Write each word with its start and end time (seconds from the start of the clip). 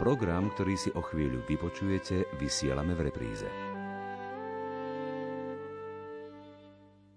Program, 0.00 0.48
ktorý 0.56 0.80
si 0.80 0.88
o 0.96 1.04
chvíľu 1.04 1.44
vypočujete, 1.44 2.40
vysielame 2.40 2.96
v 2.96 3.12
repríze. 3.12 3.44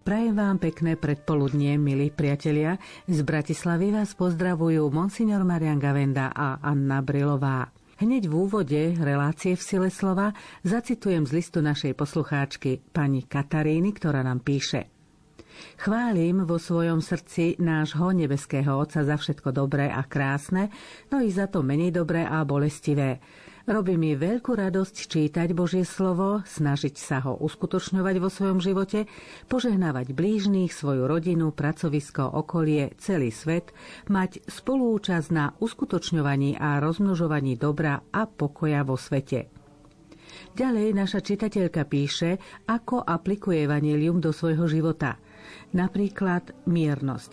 Prajem 0.04 0.36
vám 0.36 0.60
pekné 0.60 1.00
predpoludnie, 1.00 1.80
milí 1.80 2.12
priatelia. 2.12 2.76
Z 3.08 3.24
Bratislavy 3.24 3.96
vás 3.96 4.12
pozdravujú 4.20 4.84
Monsignor 4.92 5.48
Marian 5.48 5.80
Gavenda 5.80 6.36
a 6.36 6.60
Anna 6.60 7.00
Brilová. 7.00 7.72
Hneď 8.04 8.28
v 8.28 8.34
úvode 8.36 8.82
relácie 9.00 9.56
v 9.56 9.64
sile 9.64 9.88
slova 9.88 10.36
zacitujem 10.68 11.24
z 11.24 11.40
listu 11.40 11.64
našej 11.64 11.96
poslucháčky 11.96 12.84
pani 12.92 13.24
Kataríny, 13.24 13.96
ktorá 13.96 14.28
nám 14.28 14.44
píše. 14.44 15.03
Chválim 15.78 16.46
vo 16.48 16.62
svojom 16.62 17.02
srdci 17.04 17.58
nášho 17.60 18.14
nebeského 18.14 18.78
Otca 18.78 19.04
za 19.04 19.20
všetko 19.20 19.52
dobré 19.52 19.90
a 19.90 20.06
krásne, 20.06 20.70
no 21.10 21.20
i 21.20 21.30
za 21.34 21.50
to 21.50 21.66
menej 21.66 21.92
dobré 21.92 22.24
a 22.24 22.46
bolestivé. 22.48 23.20
Robí 23.64 23.96
mi 23.96 24.12
veľkú 24.12 24.60
radosť 24.60 24.96
čítať 25.08 25.56
Božie 25.56 25.88
slovo, 25.88 26.44
snažiť 26.44 27.00
sa 27.00 27.24
ho 27.24 27.40
uskutočňovať 27.40 28.16
vo 28.20 28.28
svojom 28.28 28.60
živote, 28.60 29.08
požehnávať 29.48 30.12
blížnych, 30.12 30.76
svoju 30.76 31.08
rodinu, 31.08 31.56
pracovisko, 31.56 32.28
okolie, 32.28 32.92
celý 33.00 33.32
svet, 33.32 33.72
mať 34.12 34.44
spolúčasť 34.52 35.30
na 35.32 35.56
uskutočňovaní 35.64 36.60
a 36.60 36.84
rozmnožovaní 36.84 37.56
dobra 37.56 38.04
a 38.12 38.28
pokoja 38.28 38.84
vo 38.84 39.00
svete. 39.00 39.63
Ďalej 40.54 40.94
naša 40.94 41.20
čitateľka 41.26 41.90
píše, 41.90 42.38
ako 42.70 43.02
aplikuje 43.02 43.66
evanelium 43.66 44.22
do 44.22 44.30
svojho 44.30 44.70
života– 44.70 45.18
Napríklad 45.74 46.54
miernosť. 46.70 47.32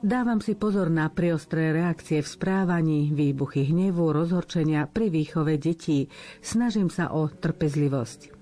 Dávam 0.00 0.40
si 0.40 0.56
pozor 0.56 0.88
na 0.88 1.10
priostré 1.12 1.76
reakcie 1.76 2.24
v 2.24 2.28
správaní, 2.28 3.12
výbuchy 3.12 3.68
hnevu, 3.68 4.14
rozhorčenia 4.14 4.88
pri 4.88 5.12
výchove 5.12 5.60
detí. 5.60 6.08
Snažím 6.40 6.88
sa 6.88 7.12
o 7.12 7.28
trpezlivosť. 7.28 8.32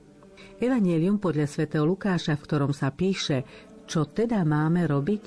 Evangelium 0.58 1.19
podľa 1.19 1.47
svätého 1.50 1.86
Lukáša, 1.86 2.39
v 2.39 2.45
ktorom 2.47 2.72
sa 2.74 2.95
píše, 2.95 3.42
čo 3.89 4.06
teda 4.06 4.45
máme 4.45 4.86
robiť, 4.86 5.22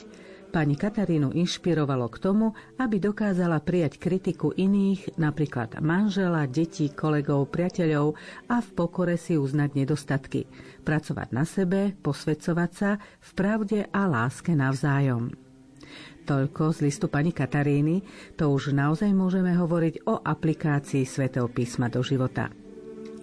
pani 0.52 0.75
Katarínu 0.75 1.31
inšpirovalo 1.31 2.11
k 2.11 2.19
tomu, 2.19 2.52
aby 2.75 2.99
dokázala 2.99 3.63
prijať 3.63 3.97
kritiku 3.97 4.52
iných, 4.52 5.16
napríklad 5.16 5.80
manžela, 5.80 6.44
detí, 6.44 6.91
kolegov, 6.91 7.47
priateľov 7.49 8.19
a 8.52 8.59
v 8.59 8.69
pokore 8.75 9.16
si 9.16 9.39
uznať 9.39 9.69
nedostatky 9.73 10.45
pracovať 10.83 11.27
na 11.31 11.47
sebe, 11.47 11.95
posvedcovať 12.03 12.72
sa 12.75 12.99
v 12.99 13.29
pravde 13.31 13.79
a 13.88 14.02
láske 14.11 14.52
navzájom. 14.52 15.31
Toľko 16.22 16.77
z 16.77 16.79
listu 16.85 17.07
pani 17.09 17.33
Kataríny, 17.33 18.03
to 18.38 18.53
už 18.53 18.75
naozaj 18.75 19.09
môžeme 19.09 19.57
hovoriť 19.57 20.05
o 20.05 20.22
aplikácii 20.22 21.07
svätého 21.07 21.49
písma 21.49 21.89
do 21.89 22.05
života. 22.05 22.53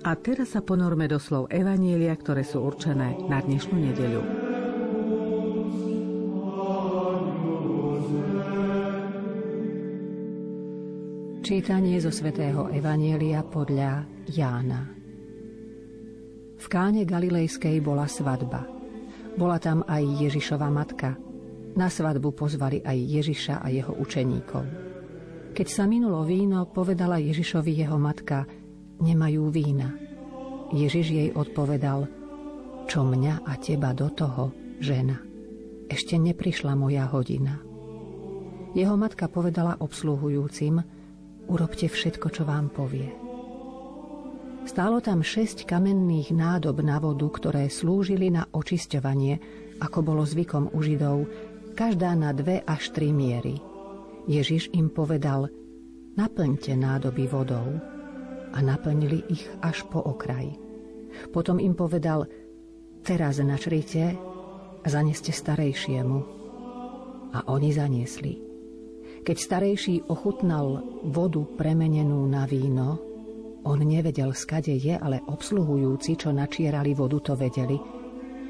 A 0.03 0.15
teraz 0.15 0.55
sa 0.55 0.63
ponorme 0.63 1.11
do 1.11 1.19
slov 1.19 1.51
Evanielia, 1.51 2.15
ktoré 2.15 2.47
sú 2.47 2.63
určené 2.63 3.19
na 3.27 3.39
dnešnú 3.43 3.77
nedeľu. 3.79 4.23
Čítanie 11.49 11.97
zo 11.97 12.13
svätého 12.13 12.69
Evanielia 12.69 13.41
podľa 13.41 14.05
Jána. 14.29 14.85
V 16.61 16.67
káne 16.69 17.09
Galilejskej 17.09 17.81
bola 17.81 18.05
svadba. 18.05 18.69
Bola 19.33 19.57
tam 19.57 19.81
aj 19.89 20.29
Ježišova 20.29 20.69
matka. 20.69 21.17
Na 21.73 21.89
svadbu 21.89 22.37
pozvali 22.37 22.85
aj 22.85 23.01
Ježiša 23.01 23.65
a 23.65 23.73
jeho 23.73 23.97
učeníkov. 23.97 24.61
Keď 25.57 25.67
sa 25.73 25.89
minulo 25.89 26.21
víno, 26.29 26.69
povedala 26.69 27.17
Ježišovi 27.17 27.81
jeho 27.81 27.97
matka, 27.97 28.45
nemajú 29.01 29.49
vína. 29.49 29.97
Ježiš 30.77 31.07
jej 31.09 31.29
odpovedal, 31.33 32.13
čo 32.93 33.09
mňa 33.09 33.49
a 33.49 33.57
teba 33.57 33.97
do 33.97 34.13
toho, 34.13 34.53
žena. 34.85 35.17
Ešte 35.89 36.21
neprišla 36.21 36.77
moja 36.77 37.09
hodina. 37.09 37.57
Jeho 38.77 39.01
matka 39.01 39.33
povedala 39.33 39.81
obsluhujúcim, 39.81 40.98
urobte 41.49 41.89
všetko, 41.89 42.29
čo 42.31 42.43
vám 42.45 42.69
povie. 42.71 43.09
Stálo 44.69 45.01
tam 45.01 45.25
šesť 45.25 45.65
kamenných 45.65 46.29
nádob 46.37 46.85
na 46.85 47.01
vodu, 47.01 47.25
ktoré 47.25 47.73
slúžili 47.73 48.29
na 48.29 48.45
očisťovanie, 48.53 49.41
ako 49.81 49.99
bolo 50.05 50.29
zvykom 50.29 50.77
u 50.77 50.79
Židov, 50.85 51.25
každá 51.73 52.13
na 52.13 52.37
dve 52.37 52.61
až 52.69 52.93
tri 52.93 53.09
miery. 53.09 53.65
Ježiš 54.29 54.69
im 54.77 54.93
povedal, 54.93 55.49
naplňte 56.21 56.77
nádoby 56.77 57.25
vodou 57.33 57.81
a 58.53 58.59
naplnili 58.61 59.25
ich 59.33 59.49
až 59.65 59.89
po 59.89 60.05
okraj. 60.05 60.53
Potom 61.33 61.57
im 61.57 61.73
povedal, 61.73 62.29
teraz 63.01 63.41
načrite 63.41 64.21
zaneste 64.85 65.33
starejšiemu. 65.33 66.19
A 67.33 67.45
oni 67.49 67.73
zaniesli. 67.73 68.48
Keď 69.29 69.37
starejší 69.37 70.09
ochutnal 70.09 70.81
vodu 71.05 71.45
premenenú 71.45 72.25
na 72.25 72.49
víno, 72.49 72.97
on 73.61 73.77
nevedel, 73.85 74.33
skade 74.33 74.73
je, 74.73 74.97
ale 74.97 75.21
obsluhujúci, 75.21 76.17
čo 76.17 76.33
načierali 76.33 76.97
vodu, 76.97 77.21
to 77.21 77.35
vedeli. 77.37 77.77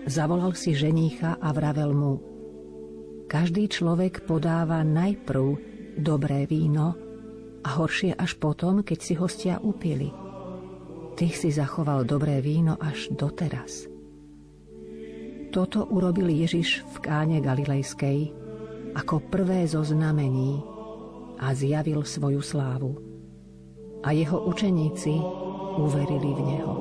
Zavolal 0.06 0.54
si 0.54 0.78
ženícha 0.78 1.42
a 1.42 1.50
vravel 1.50 1.90
mu 1.90 2.14
Každý 3.26 3.66
človek 3.66 4.22
podáva 4.22 4.86
najprv 4.86 5.44
dobré 5.98 6.46
víno 6.46 6.94
a 7.66 7.68
horšie 7.74 8.14
až 8.14 8.38
potom, 8.38 8.86
keď 8.86 8.98
si 9.02 9.18
hostia 9.18 9.58
upili. 9.58 10.14
Ty 11.18 11.26
si 11.34 11.50
zachoval 11.50 12.06
dobré 12.06 12.38
víno 12.38 12.78
až 12.78 13.10
doteraz. 13.10 13.90
Toto 15.50 15.90
urobil 15.90 16.30
Ježiš 16.30 16.86
v 16.86 16.96
káne 17.02 17.42
Galilejskej 17.42 18.30
ako 18.96 19.28
prvé 19.28 19.68
zo 19.68 19.84
znamení 19.84 20.64
a 21.38 21.54
zjavil 21.54 22.02
svoju 22.02 22.42
slávu 22.42 22.98
a 24.02 24.12
jeho 24.14 24.46
učeníci 24.46 25.14
uverili 25.78 26.30
v 26.34 26.40
Neho. 26.42 26.74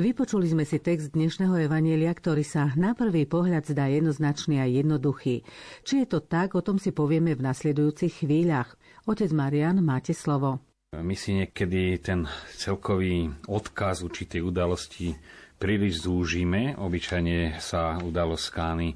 Vypočuli 0.00 0.48
sme 0.48 0.64
si 0.64 0.80
text 0.80 1.12
dnešného 1.12 1.68
Evanielia, 1.68 2.08
ktorý 2.16 2.40
sa 2.40 2.72
na 2.72 2.96
prvý 2.96 3.28
pohľad 3.28 3.68
zdá 3.68 3.84
jednoznačný 3.92 4.56
a 4.56 4.66
jednoduchý. 4.66 5.44
Či 5.84 5.94
je 6.02 6.06
to 6.08 6.24
tak, 6.24 6.56
o 6.56 6.64
tom 6.64 6.80
si 6.80 6.88
povieme 6.88 7.36
v 7.36 7.44
nasledujúcich 7.44 8.24
chvíľach. 8.24 8.80
Otec 9.04 9.28
Marian, 9.36 9.84
máte 9.84 10.16
slovo. 10.16 10.64
My 10.96 11.14
si 11.14 11.38
niekedy 11.38 12.00
ten 12.02 12.24
celkový 12.56 13.30
odkaz 13.46 14.02
určitej 14.02 14.40
udalosti 14.42 15.14
príliš 15.60 16.08
zúžime. 16.08 16.72
Obyčajne 16.80 17.60
sa 17.60 18.00
udalosť 18.00 18.44
skány 18.48 18.88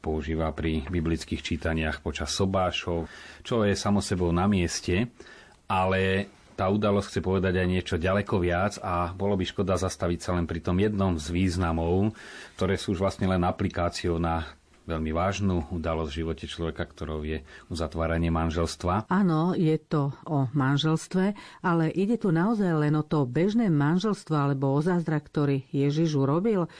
používa 0.00 0.48
pri 0.56 0.88
biblických 0.88 1.44
čítaniach 1.44 2.00
počas 2.00 2.32
sobášov, 2.32 3.04
čo 3.44 3.68
je 3.68 3.76
samo 3.76 4.00
sebou 4.00 4.32
na 4.32 4.48
mieste, 4.48 5.12
ale 5.68 6.32
tá 6.56 6.72
udalosť 6.72 7.06
chce 7.12 7.20
povedať 7.20 7.60
aj 7.60 7.68
niečo 7.68 7.96
ďaleko 8.00 8.40
viac 8.40 8.80
a 8.80 9.12
bolo 9.12 9.36
by 9.36 9.44
škoda 9.44 9.76
zastaviť 9.76 10.20
sa 10.24 10.32
len 10.40 10.48
pri 10.48 10.64
tom 10.64 10.80
jednom 10.80 11.20
z 11.20 11.28
významov, 11.28 12.16
ktoré 12.56 12.80
sú 12.80 12.96
už 12.96 13.04
vlastne 13.04 13.28
len 13.28 13.44
aplikáciou 13.44 14.16
na 14.16 14.48
veľmi 14.86 15.10
vážnu 15.10 15.74
udalosť 15.74 16.10
v 16.14 16.18
živote 16.22 16.44
človeka, 16.46 16.86
ktorou 16.86 17.26
je 17.26 17.42
uzatváranie 17.68 18.30
manželstva. 18.30 19.10
Áno, 19.10 19.52
je 19.58 19.74
to 19.82 20.14
o 20.24 20.46
manželstve, 20.54 21.34
ale 21.60 21.90
ide 21.90 22.16
tu 22.16 22.30
naozaj 22.30 22.86
len 22.86 22.94
o 22.94 23.02
to 23.02 23.26
bežné 23.26 23.66
manželstvo 23.66 24.32
alebo 24.32 24.70
o 24.72 24.80
zázrak, 24.80 25.26
ktorý 25.26 25.66
Ježiš 25.74 26.14
urobil? 26.14 26.70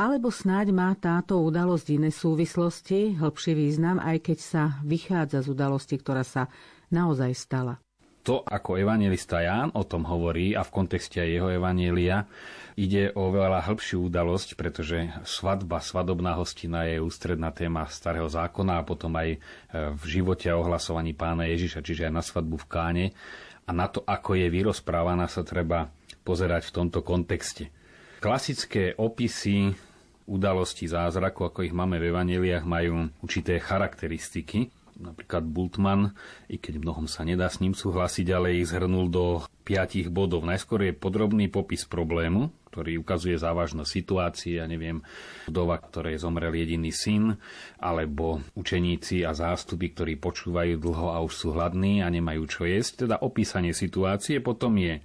Alebo 0.00 0.32
snáď 0.32 0.72
má 0.72 0.96
táto 0.96 1.38
udalosť 1.44 1.86
iné 2.00 2.08
súvislosti, 2.08 3.20
hĺbší 3.20 3.52
význam, 3.52 4.00
aj 4.00 4.32
keď 4.32 4.38
sa 4.40 4.62
vychádza 4.80 5.44
z 5.44 5.52
udalosti, 5.52 6.00
ktorá 6.00 6.24
sa 6.24 6.48
naozaj 6.88 7.36
stala? 7.36 7.76
To, 8.20 8.44
ako 8.44 8.76
evangelista 8.76 9.40
Ján 9.40 9.72
o 9.72 9.82
tom 9.84 10.04
hovorí 10.04 10.52
a 10.52 10.60
v 10.60 10.74
kontexte 10.74 11.24
aj 11.24 11.30
jeho 11.30 11.48
evanielia, 11.48 12.28
Ide 12.80 13.12
o 13.12 13.28
veľa 13.28 13.66
hĺbšiu 13.68 14.08
udalosť, 14.08 14.56
pretože 14.56 15.12
svadba, 15.28 15.84
svadobná 15.84 16.32
hostina 16.40 16.88
je 16.88 16.96
ústredná 16.96 17.52
téma 17.52 17.84
starého 17.92 18.24
zákona 18.24 18.80
a 18.80 18.86
potom 18.88 19.12
aj 19.20 19.36
e, 19.36 19.38
v 19.92 20.02
živote 20.08 20.48
a 20.48 20.56
ohlasovaní 20.56 21.12
pána 21.12 21.44
Ježiša, 21.44 21.84
čiže 21.84 22.08
aj 22.08 22.14
na 22.16 22.24
svadbu 22.24 22.56
v 22.56 22.68
Káne. 22.72 23.06
A 23.68 23.76
na 23.76 23.84
to, 23.84 24.00
ako 24.08 24.32
je 24.32 24.48
vyrozprávaná, 24.48 25.28
sa 25.28 25.44
treba 25.44 25.92
pozerať 26.24 26.72
v 26.72 26.74
tomto 26.80 27.04
kontexte. 27.04 27.68
Klasické 28.24 28.96
opisy 28.96 29.76
udalosti 30.24 30.88
zázraku, 30.88 31.52
ako 31.52 31.66
ich 31.68 31.76
máme 31.76 32.00
v 32.00 32.16
evaneliách, 32.16 32.64
majú 32.64 33.12
určité 33.20 33.60
charakteristiky. 33.60 34.72
Napríklad 35.00 35.48
Bultmann, 35.48 36.12
i 36.46 36.60
keď 36.60 36.84
mnohom 36.84 37.08
sa 37.08 37.24
nedá 37.24 37.48
s 37.48 37.58
ním 37.64 37.72
súhlasiť, 37.72 38.26
ale 38.30 38.60
ich 38.60 38.68
zhrnul 38.68 39.08
do 39.08 39.42
piatich 39.64 40.12
bodov. 40.12 40.44
Najskôr 40.44 40.86
je 40.86 40.92
podrobný 40.92 41.48
popis 41.48 41.88
problému, 41.88 42.52
ktorý 42.70 43.02
ukazuje 43.02 43.34
závažnosť 43.34 43.90
situácie, 43.90 44.62
ja 44.62 44.66
neviem, 44.68 45.02
vdova, 45.50 45.80
ktorej 45.80 46.22
zomrel 46.22 46.54
jediný 46.54 46.94
syn, 46.94 47.34
alebo 47.82 48.44
učeníci 48.54 49.26
a 49.26 49.34
zástupy, 49.34 49.90
ktorí 49.90 50.20
počúvajú 50.20 50.78
dlho 50.78 51.10
a 51.10 51.18
už 51.24 51.32
sú 51.34 51.48
hladní 51.56 52.04
a 52.04 52.12
nemajú 52.12 52.46
čo 52.46 52.62
jesť. 52.68 53.08
Teda 53.08 53.16
opísanie 53.18 53.74
situácie 53.74 54.38
potom 54.38 54.78
je 54.78 55.02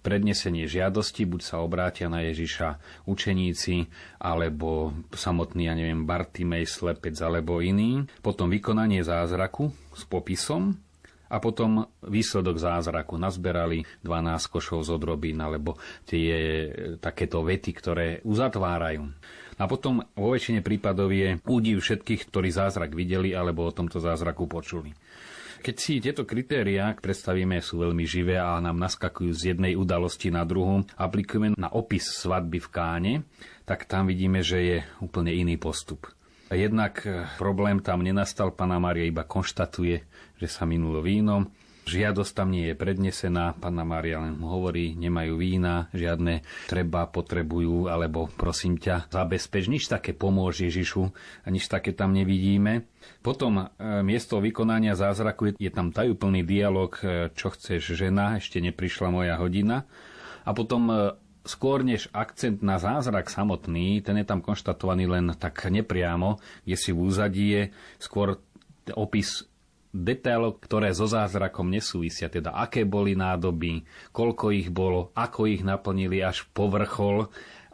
prednesenie 0.00 0.64
žiadosti, 0.64 1.28
buď 1.28 1.40
sa 1.44 1.56
obrátia 1.60 2.08
na 2.08 2.24
Ježiša 2.24 2.80
učeníci, 3.06 3.88
alebo 4.20 4.96
samotný, 5.12 5.68
ja 5.68 5.74
neviem, 5.76 6.08
Bartimej, 6.08 6.66
slepec 6.66 7.16
alebo 7.20 7.60
iný. 7.60 8.08
Potom 8.24 8.48
vykonanie 8.48 9.04
zázraku 9.04 9.70
s 9.92 10.02
popisom, 10.08 10.80
a 11.30 11.38
potom 11.38 11.86
výsledok 12.02 12.58
zázraku. 12.58 13.14
Nazberali 13.14 13.86
12 14.02 14.50
košov 14.50 14.82
z 14.82 14.90
odrobín, 14.98 15.38
alebo 15.38 15.78
tie 16.02 16.66
takéto 16.98 17.46
vety, 17.46 17.70
ktoré 17.70 18.06
uzatvárajú. 18.26 19.06
A 19.60 19.68
potom 19.68 20.00
vo 20.16 20.32
väčšine 20.32 20.64
prípadov 20.64 21.12
je 21.12 21.36
údiv 21.44 21.84
všetkých, 21.84 22.32
ktorí 22.32 22.48
zázrak 22.48 22.96
videli 22.96 23.36
alebo 23.36 23.68
o 23.68 23.76
tomto 23.76 24.00
zázraku 24.00 24.48
počuli. 24.48 24.96
Keď 25.60 25.76
si 25.76 26.00
tieto 26.00 26.24
kritériá 26.24 26.96
predstavíme, 26.96 27.60
sú 27.60 27.84
veľmi 27.84 28.08
živé 28.08 28.40
a 28.40 28.56
nám 28.64 28.80
naskakujú 28.80 29.30
z 29.36 29.42
jednej 29.54 29.76
udalosti 29.76 30.32
na 30.32 30.48
druhú, 30.48 30.88
aplikujeme 30.96 31.52
na 31.52 31.68
opis 31.68 32.08
svadby 32.16 32.64
v 32.64 32.68
Káne, 32.72 33.14
tak 33.68 33.84
tam 33.84 34.08
vidíme, 34.08 34.40
že 34.40 34.58
je 34.58 34.78
úplne 35.04 35.36
iný 35.36 35.60
postup. 35.60 36.08
Jednak 36.50 37.04
eh, 37.04 37.28
problém 37.36 37.78
tam 37.84 38.02
nenastal, 38.02 38.56
pána 38.56 38.80
Mária 38.80 39.06
iba 39.06 39.22
konštatuje, 39.22 40.02
že 40.40 40.48
sa 40.48 40.66
minulo 40.66 41.04
víno, 41.04 41.52
Žiadosť 41.90 42.32
tam 42.38 42.54
nie 42.54 42.70
je 42.70 42.78
prednesená, 42.78 43.58
panna 43.58 43.82
Mária 43.82 44.22
len 44.22 44.38
hovorí, 44.38 44.94
nemajú 44.94 45.34
vína, 45.34 45.90
žiadne 45.90 46.46
treba, 46.70 47.10
potrebujú, 47.10 47.90
alebo 47.90 48.30
prosím 48.30 48.78
ťa, 48.78 49.10
zabezpeč, 49.10 49.66
nič 49.66 49.90
také 49.90 50.14
pomôže 50.14 50.70
Ježišu 50.70 51.10
a 51.42 51.46
nič 51.50 51.66
také 51.66 51.90
tam 51.90 52.14
nevidíme. 52.14 52.86
Potom 53.26 53.58
e, 53.58 53.64
miesto 54.06 54.38
vykonania 54.38 54.94
zázraku 54.94 55.50
je, 55.50 55.66
je 55.66 55.70
tam 55.74 55.90
tajúplný 55.90 56.46
dialog, 56.46 56.94
e, 57.02 57.34
čo 57.34 57.50
chceš 57.50 57.98
žena, 57.98 58.38
ešte 58.38 58.62
neprišla 58.62 59.10
moja 59.10 59.34
hodina. 59.42 59.82
A 60.46 60.54
potom 60.54 60.94
e, 60.94 60.94
skôr 61.42 61.82
než 61.82 62.06
akcent 62.14 62.62
na 62.62 62.78
zázrak 62.78 63.26
samotný, 63.34 63.98
ten 64.06 64.14
je 64.22 64.26
tam 64.30 64.38
konštatovaný 64.38 65.10
len 65.10 65.34
tak 65.34 65.66
nepriamo, 65.66 66.38
kde 66.62 66.76
si 66.78 66.94
v 66.94 67.02
úzadí 67.02 67.46
je 67.50 67.62
skôr 67.98 68.38
opis 68.94 69.49
detailov, 69.90 70.62
ktoré 70.62 70.94
so 70.94 71.10
zázrakom 71.10 71.66
nesúvisia, 71.66 72.30
teda 72.30 72.54
aké 72.54 72.86
boli 72.86 73.18
nádoby, 73.18 73.82
koľko 74.14 74.54
ich 74.54 74.70
bolo, 74.70 75.10
ako 75.18 75.50
ich 75.50 75.66
naplnili 75.66 76.22
až 76.22 76.46
po 76.54 76.70
vrchol 76.70 77.26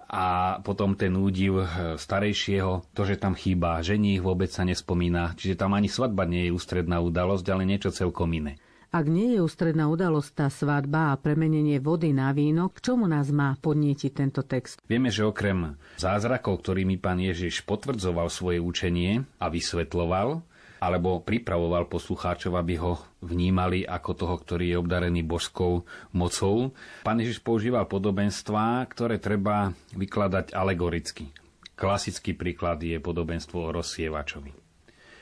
a 0.07 0.57
potom 0.63 0.95
ten 0.95 1.13
údiv 1.19 1.63
eh, 1.63 1.69
starejšieho, 1.99 2.95
to, 2.95 3.03
že 3.05 3.21
tam 3.21 3.35
chýba 3.37 3.83
ženích, 3.83 4.23
vôbec 4.23 4.49
sa 4.49 4.63
nespomína, 4.63 5.35
čiže 5.37 5.59
tam 5.59 5.75
ani 5.75 5.91
svadba 5.91 6.25
nie 6.25 6.49
je 6.49 6.55
ústredná 6.55 7.03
udalosť, 7.03 7.47
ale 7.53 7.69
niečo 7.69 7.93
celkom 7.93 8.33
iné. 8.33 8.57
Ak 8.95 9.11
nie 9.11 9.37
je 9.37 9.45
ústredná 9.45 9.91
udalosť 9.91 10.31
tá 10.33 10.49
svadba 10.49 11.12
a 11.12 11.19
premenenie 11.21 11.83
vody 11.83 12.15
na 12.15 12.31
víno, 12.31 12.71
k 12.71 12.81
čomu 12.81 13.11
nás 13.11 13.29
má 13.35 13.59
podnietiť 13.59 14.12
tento 14.15 14.41
text? 14.47 14.81
Vieme, 14.87 15.11
že 15.11 15.27
okrem 15.27 15.75
zázrakov, 15.99 16.62
ktorými 16.65 16.97
pán 16.97 17.19
Ježiš 17.19 17.67
potvrdzoval 17.67 18.31
svoje 18.31 18.62
učenie 18.62 19.27
a 19.43 19.51
vysvetloval, 19.51 20.41
alebo 20.82 21.25
pripravoval 21.25 21.88
poslucháčov, 21.88 22.58
aby 22.58 22.76
ho 22.82 23.00
vnímali 23.25 23.88
ako 23.88 24.11
toho, 24.12 24.37
ktorý 24.37 24.75
je 24.75 24.81
obdarený 24.81 25.23
božskou 25.25 25.87
mocou. 26.12 26.76
Pán 27.06 27.23
Ježiš 27.23 27.40
používal 27.40 27.88
podobenstvá, 27.88 28.84
ktoré 28.90 29.17
treba 29.17 29.73
vykladať 29.96 30.52
alegoricky. 30.52 31.32
Klasický 31.76 32.32
príklad 32.37 32.81
je 32.81 32.96
podobenstvo 33.00 33.69
o 33.69 33.73
rozsievačovi 33.73 34.66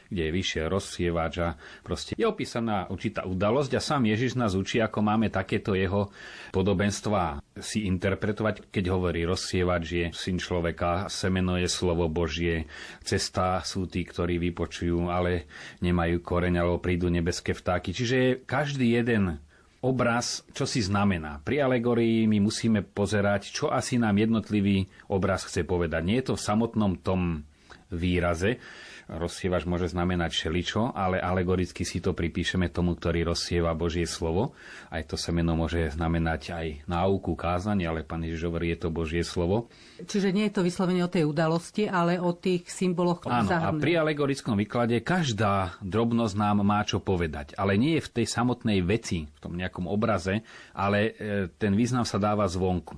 kde 0.09 0.23
je 0.29 0.37
vyššie 0.37 0.63
rozsievač 0.69 1.35
a 1.41 1.49
proste 1.85 2.13
je 2.17 2.27
opísaná 2.27 2.89
určitá 2.89 3.25
udalosť 3.25 3.73
a 3.77 3.81
sám 3.81 4.09
Ježiš 4.09 4.37
nás 4.37 4.57
učí, 4.57 4.81
ako 4.81 5.01
máme 5.05 5.29
takéto 5.31 5.73
jeho 5.77 6.13
podobenstva 6.55 7.45
si 7.59 7.87
interpretovať, 7.87 8.71
keď 8.75 8.85
hovorí 8.91 9.23
rozsievač 9.23 9.85
je 9.87 10.07
syn 10.11 10.43
človeka, 10.43 11.07
semeno 11.07 11.55
je 11.55 11.71
slovo 11.71 12.11
Božie, 12.11 12.67
cesta 13.03 13.63
sú 13.63 13.87
tí, 13.87 14.03
ktorí 14.03 14.43
vypočujú, 14.51 15.07
ale 15.07 15.47
nemajú 15.81 16.19
koreň, 16.23 16.59
alebo 16.59 16.83
prídu 16.83 17.07
nebeské 17.07 17.55
vtáky. 17.55 17.95
Čiže 17.95 18.43
každý 18.43 18.99
jeden 18.99 19.39
obraz, 19.85 20.41
čo 20.57 20.65
si 20.65 20.81
znamená. 20.81 21.45
Pri 21.45 21.61
alegorii 21.61 22.25
my 22.25 22.41
musíme 22.41 22.81
pozerať, 22.81 23.53
čo 23.53 23.69
asi 23.69 24.01
nám 24.01 24.17
jednotlivý 24.17 24.89
obraz 25.13 25.45
chce 25.45 25.69
povedať. 25.69 26.03
Nie 26.09 26.25
je 26.25 26.33
to 26.33 26.35
v 26.41 26.47
samotnom 26.49 26.97
tom 27.05 27.45
výraze, 27.93 28.61
rozsievač 29.09 29.69
môže 29.69 29.93
znamenať 29.93 30.47
šeličo, 30.47 30.97
ale 30.97 31.21
alegoricky 31.21 31.85
si 31.85 32.01
to 32.01 32.17
pripíšeme 32.17 32.73
tomu, 32.73 32.97
ktorý 32.97 33.35
rozsieva 33.35 33.77
Božie 33.77 34.09
slovo. 34.09 34.57
Aj 34.89 35.05
to 35.05 35.21
semeno 35.21 35.53
môže 35.53 35.93
znamenať 35.93 36.57
aj 36.57 36.67
náuku, 36.89 37.37
kázanie, 37.37 37.85
ale 37.85 38.07
pán 38.07 38.25
Ježiš 38.25 38.49
hovorí, 38.49 38.73
je 38.73 38.79
to 38.81 38.89
Božie 38.89 39.21
slovo. 39.21 39.69
Čiže 40.01 40.33
nie 40.33 40.49
je 40.49 40.55
to 40.57 40.63
vyslovene 40.65 41.05
o 41.05 41.13
tej 41.13 41.29
udalosti, 41.29 41.85
ale 41.85 42.17
o 42.17 42.33
tých 42.33 42.65
symboloch 42.69 43.21
Áno, 43.29 43.49
a 43.53 43.71
pri 43.77 44.01
alegorickom 44.01 44.57
výklade 44.57 45.05
každá 45.05 45.77
drobnosť 45.85 46.35
nám 46.37 46.65
má 46.65 46.81
čo 46.85 47.01
povedať. 47.01 47.53
Ale 47.61 47.77
nie 47.77 48.01
je 48.01 48.07
v 48.09 48.13
tej 48.21 48.27
samotnej 48.29 48.81
veci, 48.81 49.29
v 49.29 49.39
tom 49.41 49.53
nejakom 49.57 49.85
obraze, 49.85 50.41
ale 50.73 50.99
e, 51.17 51.53
ten 51.61 51.77
význam 51.77 52.09
sa 52.09 52.17
dáva 52.17 52.49
zvonku 52.49 52.97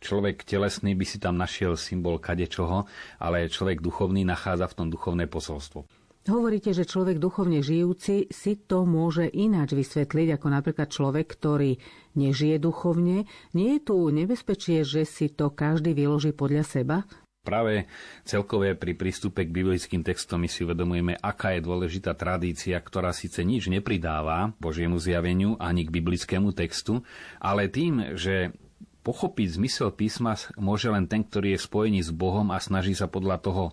človek 0.00 0.42
telesný 0.42 0.96
by 0.96 1.06
si 1.06 1.18
tam 1.22 1.36
našiel 1.36 1.76
symbol 1.76 2.18
kadečoho, 2.18 2.88
ale 3.20 3.50
človek 3.50 3.84
duchovný 3.84 4.26
nachádza 4.26 4.66
v 4.70 4.76
tom 4.76 4.88
duchovné 4.88 5.30
posolstvo. 5.30 5.86
Hovoríte, 6.28 6.76
že 6.76 6.84
človek 6.84 7.16
duchovne 7.16 7.64
žijúci 7.64 8.28
si 8.28 8.52
to 8.60 8.84
môže 8.84 9.24
ináč 9.32 9.72
vysvetliť 9.72 10.36
ako 10.36 10.46
napríklad 10.52 10.92
človek, 10.92 11.24
ktorý 11.24 11.80
nežije 12.12 12.60
duchovne. 12.60 13.24
Nie 13.56 13.80
je 13.80 13.88
tu 13.88 13.96
nebezpečie, 14.12 14.84
že 14.84 15.08
si 15.08 15.32
to 15.32 15.48
každý 15.48 15.96
vyloží 15.96 16.36
podľa 16.36 16.64
seba? 16.68 16.96
Práve 17.40 17.88
celkové 18.28 18.76
pri 18.76 18.92
prístupe 18.92 19.48
k 19.48 19.50
biblickým 19.50 20.04
textom 20.04 20.44
my 20.44 20.48
si 20.52 20.60
uvedomujeme, 20.60 21.16
aká 21.16 21.56
je 21.56 21.64
dôležitá 21.64 22.12
tradícia, 22.12 22.76
ktorá 22.76 23.16
síce 23.16 23.40
nič 23.40 23.72
nepridáva 23.72 24.52
Božiemu 24.60 25.00
zjaveniu 25.00 25.56
ani 25.56 25.88
k 25.88 25.94
biblickému 25.98 26.52
textu, 26.52 27.00
ale 27.40 27.72
tým, 27.72 28.12
že 28.12 28.52
pochopiť 29.00 29.56
zmysel 29.56 29.90
písma 29.96 30.36
môže 30.60 30.92
len 30.92 31.08
ten, 31.08 31.24
ktorý 31.24 31.56
je 31.56 31.64
spojený 31.64 32.00
s 32.04 32.12
Bohom 32.12 32.52
a 32.52 32.60
snaží 32.60 32.92
sa 32.92 33.08
podľa 33.08 33.40
toho 33.40 33.64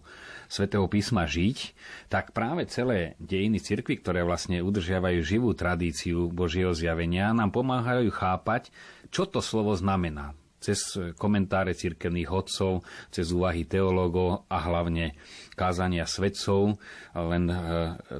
svätého 0.48 0.88
písma 0.88 1.28
žiť, 1.28 1.76
tak 2.08 2.32
práve 2.32 2.64
celé 2.72 3.20
dejiny 3.20 3.60
cirkvy, 3.60 4.00
ktoré 4.00 4.24
vlastne 4.24 4.64
udržiavajú 4.64 5.20
živú 5.20 5.52
tradíciu 5.52 6.32
Božieho 6.32 6.72
zjavenia, 6.72 7.36
nám 7.36 7.52
pomáhajú 7.52 8.08
chápať, 8.10 8.72
čo 9.12 9.28
to 9.28 9.44
slovo 9.44 9.76
znamená 9.76 10.32
cez 10.58 10.98
komentáre 11.16 11.78
cirkevných 11.78 12.30
hodcov, 12.34 12.82
cez 13.14 13.30
úvahy 13.30 13.64
teológov 13.64 14.50
a 14.50 14.58
hlavne 14.58 15.14
kázania 15.54 16.06
svedcov, 16.10 16.82
len 17.14 17.50
e, 17.50 17.58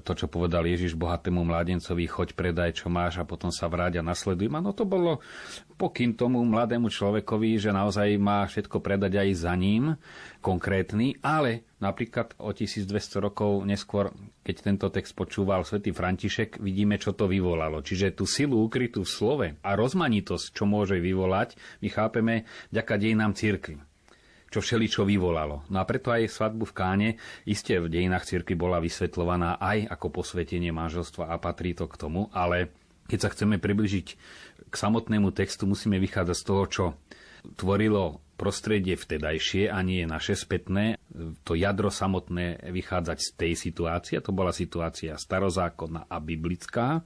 to, 0.02 0.12
čo 0.14 0.30
povedal 0.30 0.66
Ježiš 0.66 0.98
bohatému 0.98 1.46
mládencovi, 1.46 2.06
choď 2.06 2.34
predaj, 2.34 2.82
čo 2.82 2.94
máš 2.94 3.22
a 3.22 3.26
potom 3.26 3.50
sa 3.50 3.70
vráť 3.70 4.02
a 4.02 4.06
nasleduj. 4.06 4.50
No 4.50 4.74
to 4.74 4.86
bolo 4.86 5.22
pokyn 5.78 6.18
tomu 6.18 6.42
mladému 6.42 6.90
človekovi, 6.90 7.62
že 7.62 7.70
naozaj 7.70 8.18
má 8.18 8.46
všetko 8.50 8.82
predať 8.82 9.22
aj 9.22 9.30
za 9.38 9.54
ním, 9.54 9.94
konkrétny, 10.40 11.20
ale 11.24 11.68
napríklad 11.84 12.38
o 12.42 12.54
1200 12.54 13.24
rokov 13.24 13.64
neskôr, 13.66 14.14
keď 14.42 14.56
tento 14.64 14.88
text 14.90 15.14
počúval 15.14 15.66
svätý 15.68 15.94
František, 15.94 16.62
vidíme, 16.62 16.98
čo 16.98 17.14
to 17.14 17.30
vyvolalo. 17.30 17.84
Čiže 17.84 18.18
tú 18.18 18.26
silu 18.26 18.62
ukrytú 18.64 19.04
v 19.04 19.12
slove 19.12 19.48
a 19.62 19.70
rozmanitosť, 19.76 20.46
čo 20.54 20.64
môže 20.66 20.98
vyvolať, 20.98 21.58
my 21.84 21.88
chápeme 21.92 22.34
vďaka 22.74 22.94
dejinám 22.98 23.34
církvy 23.34 23.78
čo 24.48 24.64
všeličo 24.64 25.04
vyvolalo. 25.04 25.68
No 25.68 25.84
a 25.84 25.88
preto 25.88 26.08
aj 26.08 26.32
svadbu 26.32 26.72
v 26.72 26.76
Káne 26.76 27.10
iste 27.44 27.76
v 27.84 27.92
dejinách 27.92 28.24
cirkvi 28.24 28.56
bola 28.56 28.80
vysvetľovaná 28.80 29.60
aj 29.60 29.92
ako 29.92 30.24
posvetenie 30.24 30.72
manželstva 30.72 31.28
a 31.28 31.36
patrí 31.36 31.76
to 31.76 31.84
k 31.92 32.00
tomu, 32.00 32.32
ale 32.32 32.72
keď 33.12 33.20
sa 33.28 33.30
chceme 33.32 33.60
približiť 33.60 34.08
k 34.68 34.74
samotnému 34.76 35.32
textu, 35.36 35.68
musíme 35.68 36.00
vychádzať 36.00 36.38
z 36.40 36.44
toho, 36.48 36.64
čo 36.68 36.86
tvorilo 37.56 38.20
prostredie 38.38 38.94
vtedajšie 38.94 39.74
a 39.74 39.82
nie 39.82 40.06
naše 40.06 40.38
spätné. 40.38 41.02
To 41.44 41.58
jadro 41.58 41.90
samotné 41.90 42.70
vychádzať 42.70 43.18
z 43.18 43.30
tej 43.34 43.54
situácie. 43.58 44.18
To 44.22 44.32
bola 44.32 44.54
situácia 44.54 45.18
starozákonná 45.18 46.06
a 46.06 46.18
biblická. 46.22 47.02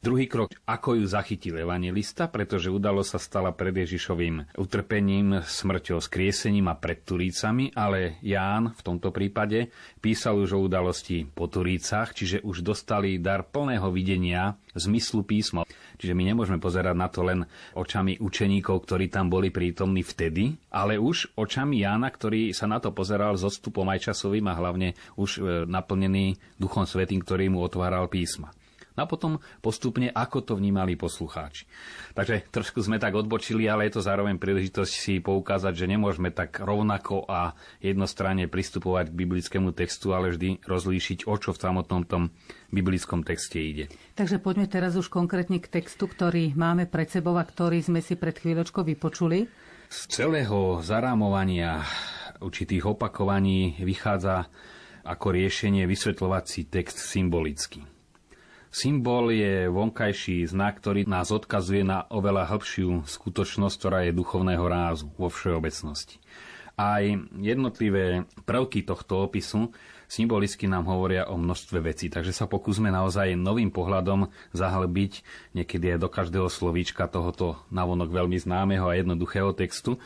Druhý 0.00 0.32
krok, 0.32 0.56
ako 0.64 0.96
ju 0.96 1.04
zachytil 1.04 1.60
evangelista, 1.60 2.24
pretože 2.24 2.72
udalo 2.72 3.04
sa 3.04 3.20
stala 3.20 3.52
pred 3.52 3.84
Ježišovým 3.84 4.56
utrpením, 4.56 5.44
smrťou, 5.44 6.00
skriesením 6.00 6.72
a 6.72 6.80
pred 6.80 7.04
Turícami, 7.04 7.76
ale 7.76 8.16
Ján 8.24 8.72
v 8.72 8.80
tomto 8.80 9.12
prípade 9.12 9.68
písal 10.00 10.40
už 10.40 10.56
o 10.56 10.64
udalosti 10.64 11.28
po 11.28 11.52
Turícach, 11.52 12.16
čiže 12.16 12.40
už 12.40 12.64
dostali 12.64 13.20
dar 13.20 13.44
plného 13.44 13.92
videnia 13.92 14.56
zmyslu 14.72 15.20
písma. 15.20 15.68
Čiže 16.00 16.16
my 16.16 16.32
nemôžeme 16.32 16.56
pozerať 16.56 16.96
na 16.96 17.12
to 17.12 17.20
len 17.20 17.44
očami 17.76 18.16
učeníkov, 18.24 18.88
ktorí 18.88 19.12
tam 19.12 19.28
boli 19.28 19.52
prítomní 19.52 20.00
vtedy, 20.00 20.56
ale 20.72 20.96
už 20.96 21.36
očami 21.36 21.84
Jána, 21.84 22.08
ktorý 22.08 22.56
sa 22.56 22.64
na 22.64 22.80
to 22.80 22.88
pozeral 22.96 23.36
s 23.36 23.44
odstupom 23.44 23.84
aj 23.92 24.08
časovým 24.08 24.48
a 24.48 24.56
hlavne 24.56 24.96
už 25.20 25.30
e, 25.36 25.40
naplnený 25.68 26.40
Duchom 26.56 26.88
Svetým, 26.88 27.20
ktorý 27.20 27.52
mu 27.52 27.60
otváral 27.60 28.08
písma. 28.08 28.56
No 28.98 29.04
a 29.04 29.10
potom 29.10 29.38
postupne, 29.62 30.10
ako 30.10 30.42
to 30.42 30.52
vnímali 30.58 30.98
poslucháči. 30.98 31.66
Takže 32.14 32.50
trošku 32.50 32.82
sme 32.82 32.98
tak 32.98 33.14
odbočili, 33.14 33.70
ale 33.70 33.86
je 33.86 33.98
to 33.98 34.02
zároveň 34.02 34.36
príležitosť 34.36 34.92
si 34.92 35.14
poukázať, 35.22 35.74
že 35.74 35.90
nemôžeme 35.90 36.34
tak 36.34 36.58
rovnako 36.58 37.24
a 37.30 37.54
jednostranne 37.78 38.50
pristupovať 38.50 39.14
k 39.14 39.18
biblickému 39.18 39.70
textu, 39.70 40.12
ale 40.12 40.34
vždy 40.34 40.66
rozlíšiť, 40.66 41.30
o 41.30 41.34
čo 41.38 41.54
v 41.54 41.62
samotnom 41.62 42.02
tom 42.06 42.34
biblickom 42.74 43.22
texte 43.22 43.62
ide. 43.62 43.84
Takže 44.18 44.42
poďme 44.42 44.66
teraz 44.66 44.98
už 44.98 45.10
konkrétne 45.10 45.62
k 45.62 45.70
textu, 45.70 46.10
ktorý 46.10 46.54
máme 46.58 46.86
pred 46.90 47.10
sebou 47.10 47.38
a 47.38 47.44
ktorý 47.46 47.82
sme 47.82 48.00
si 48.02 48.18
pred 48.18 48.34
chvíľočkou 48.34 48.82
vypočuli. 48.82 49.46
Z 49.90 50.00
celého 50.06 50.78
zarámovania 50.86 51.82
určitých 52.38 52.94
opakovaní 52.94 53.74
vychádza 53.82 54.46
ako 55.02 55.26
riešenie 55.34 55.88
vysvetľovací 55.88 56.70
text 56.70 57.02
symbolicky. 57.02 57.99
Symbol 58.70 59.34
je 59.34 59.66
vonkajší 59.66 60.46
znak, 60.46 60.78
ktorý 60.78 61.02
nás 61.10 61.34
odkazuje 61.34 61.82
na 61.82 62.06
oveľa 62.06 62.54
hĺbšiu 62.54 63.02
skutočnosť, 63.02 63.74
ktorá 63.74 63.98
je 64.06 64.14
duchovného 64.14 64.62
rázu 64.62 65.10
vo 65.18 65.26
všeobecnosti. 65.26 66.22
Aj 66.78 67.02
jednotlivé 67.34 68.30
prvky 68.46 68.86
tohto 68.86 69.26
opisu 69.26 69.74
symbolicky 70.06 70.70
nám 70.70 70.86
hovoria 70.86 71.26
o 71.26 71.34
množstve 71.34 71.82
vecí, 71.82 72.06
takže 72.14 72.30
sa 72.30 72.46
pokúsme 72.46 72.94
naozaj 72.94 73.34
novým 73.34 73.74
pohľadom 73.74 74.30
zahlbiť 74.54 75.26
niekedy 75.50 75.98
aj 75.98 76.06
do 76.06 76.08
každého 76.08 76.46
slovíčka 76.46 77.10
tohoto 77.10 77.58
navonok 77.74 78.14
veľmi 78.14 78.38
známeho 78.38 78.86
a 78.86 78.94
jednoduchého 78.94 79.50
textu. 79.50 79.98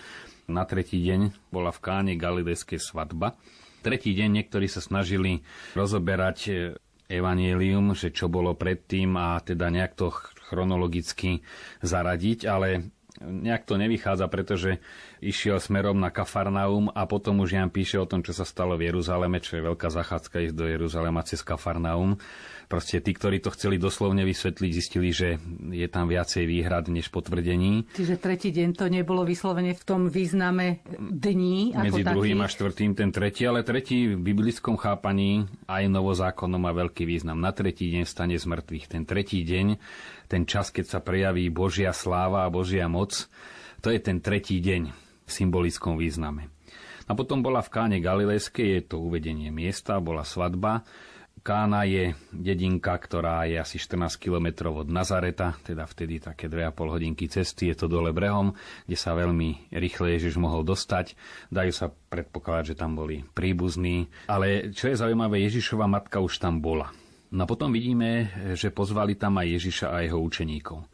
Na 0.49 0.65
tretí 0.65 1.05
deň 1.05 1.37
bola 1.53 1.69
v 1.69 1.85
Káne 1.85 2.13
galilejské 2.17 2.81
svadba. 2.81 3.37
Tretí 3.85 4.17
deň 4.17 4.41
niektorí 4.41 4.73
sa 4.73 4.81
snažili 4.81 5.45
rozoberať 5.77 6.73
evanielium, 7.09 7.93
že 7.93 8.11
čo 8.11 8.33
bolo 8.33 8.57
predtým 8.57 9.15
a 9.17 9.41
teda 9.41 9.69
nejak 9.69 9.93
to 9.97 10.09
chronologicky 10.49 11.45
zaradiť, 11.85 12.49
ale 12.49 12.89
nejak 13.21 13.63
to 13.65 13.79
nevychádza, 13.79 14.27
pretože 14.27 14.83
išiel 15.25 15.57
smerom 15.57 15.97
na 15.97 16.13
Kafarnaum 16.13 16.93
a 16.93 17.09
potom 17.09 17.41
už 17.41 17.57
Jan 17.57 17.73
píše 17.73 17.97
o 17.97 18.05
tom, 18.05 18.21
čo 18.21 18.37
sa 18.37 18.45
stalo 18.45 18.77
v 18.77 18.93
Jeruzaleme, 18.93 19.41
čo 19.41 19.57
je 19.57 19.65
veľká 19.65 19.89
zachádzka 19.89 20.45
ísť 20.45 20.55
do 20.55 20.69
Jeruzalema 20.69 21.25
cez 21.25 21.41
Kafarnaum. 21.41 22.21
Proste 22.65 23.01
tí, 23.05 23.13
ktorí 23.13 23.45
to 23.45 23.53
chceli 23.53 23.77
doslovne 23.77 24.25
vysvetliť, 24.25 24.71
zistili, 24.73 25.13
že 25.13 25.37
je 25.69 25.85
tam 25.89 26.09
viacej 26.09 26.49
výhrad 26.49 26.89
než 26.89 27.13
potvrdení. 27.13 27.93
Čiže 27.93 28.17
tretí 28.17 28.51
deň 28.57 28.69
to 28.73 28.89
nebolo 28.89 29.21
vyslovene 29.25 29.77
v 29.77 29.85
tom 29.85 30.09
význame 30.09 30.81
dní. 30.97 31.77
Medzi 31.77 32.03
ako 32.03 32.17
druhým 32.17 32.41
taký. 32.41 32.49
a 32.49 32.53
štvrtým 32.53 32.93
ten 32.97 33.11
tretí, 33.13 33.45
ale 33.45 33.61
tretí 33.63 34.17
v 34.17 34.21
biblickom 34.21 34.81
chápaní 34.81 35.45
aj 35.69 35.85
novozákonnom 35.93 36.61
má 36.61 36.73
veľký 36.73 37.05
význam. 37.05 37.37
Na 37.37 37.53
tretí 37.53 37.93
deň 37.93 38.05
stane 38.09 38.37
z 38.41 38.49
mŕtvych. 38.49 38.87
Ten 38.89 39.05
tretí 39.05 39.45
deň, 39.45 39.67
ten 40.33 40.49
čas, 40.49 40.73
keď 40.73 40.85
sa 40.89 40.99
prejaví 41.05 41.53
Božia 41.53 41.93
sláva 41.93 42.49
a 42.49 42.53
Božia 42.53 42.89
moc, 42.89 43.29
to 43.85 43.93
je 43.93 44.01
ten 44.01 44.25
tretí 44.25 44.65
deň 44.65 45.04
v 45.25 45.31
symbolickom 45.31 45.97
význame. 45.97 46.53
A 47.05 47.13
potom 47.13 47.45
bola 47.45 47.61
v 47.61 47.73
Káne 47.73 47.99
Galilejskej, 48.01 48.81
je 48.81 48.83
to 48.89 48.97
uvedenie 49.01 49.53
miesta, 49.53 50.01
bola 50.01 50.25
svadba. 50.25 50.85
Kána 51.45 51.85
je 51.85 52.17
dedinka, 52.33 52.97
ktorá 52.97 53.45
je 53.45 53.61
asi 53.61 53.77
14 53.77 54.17
km 54.17 54.73
od 54.73 54.89
Nazareta, 54.89 55.53
teda 55.61 55.85
vtedy 55.85 56.17
také 56.17 56.49
2,5 56.49 56.97
hodinky 56.97 57.29
cesty, 57.29 57.69
je 57.69 57.85
to 57.85 57.87
dole 57.93 58.17
brehom, 58.17 58.57
kde 58.89 58.97
sa 58.97 59.13
veľmi 59.13 59.69
rýchle 59.69 60.17
Ježiš 60.17 60.41
mohol 60.41 60.65
dostať. 60.65 61.13
Dajú 61.53 61.73
sa 61.77 61.93
predpokladať, 61.93 62.73
že 62.73 62.81
tam 62.81 62.97
boli 62.97 63.21
príbuzní. 63.37 64.09
Ale 64.25 64.73
čo 64.73 64.89
je 64.89 64.97
zaujímavé, 64.97 65.45
Ježišova 65.45 65.85
matka 65.85 66.25
už 66.25 66.41
tam 66.41 66.65
bola. 66.65 66.89
No 67.29 67.45
a 67.45 67.51
potom 67.51 67.69
vidíme, 67.69 68.33
že 68.57 68.73
pozvali 68.73 69.13
tam 69.21 69.37
aj 69.37 69.61
Ježiša 69.61 69.87
a 69.93 70.01
jeho 70.01 70.17
učeníkov 70.25 70.89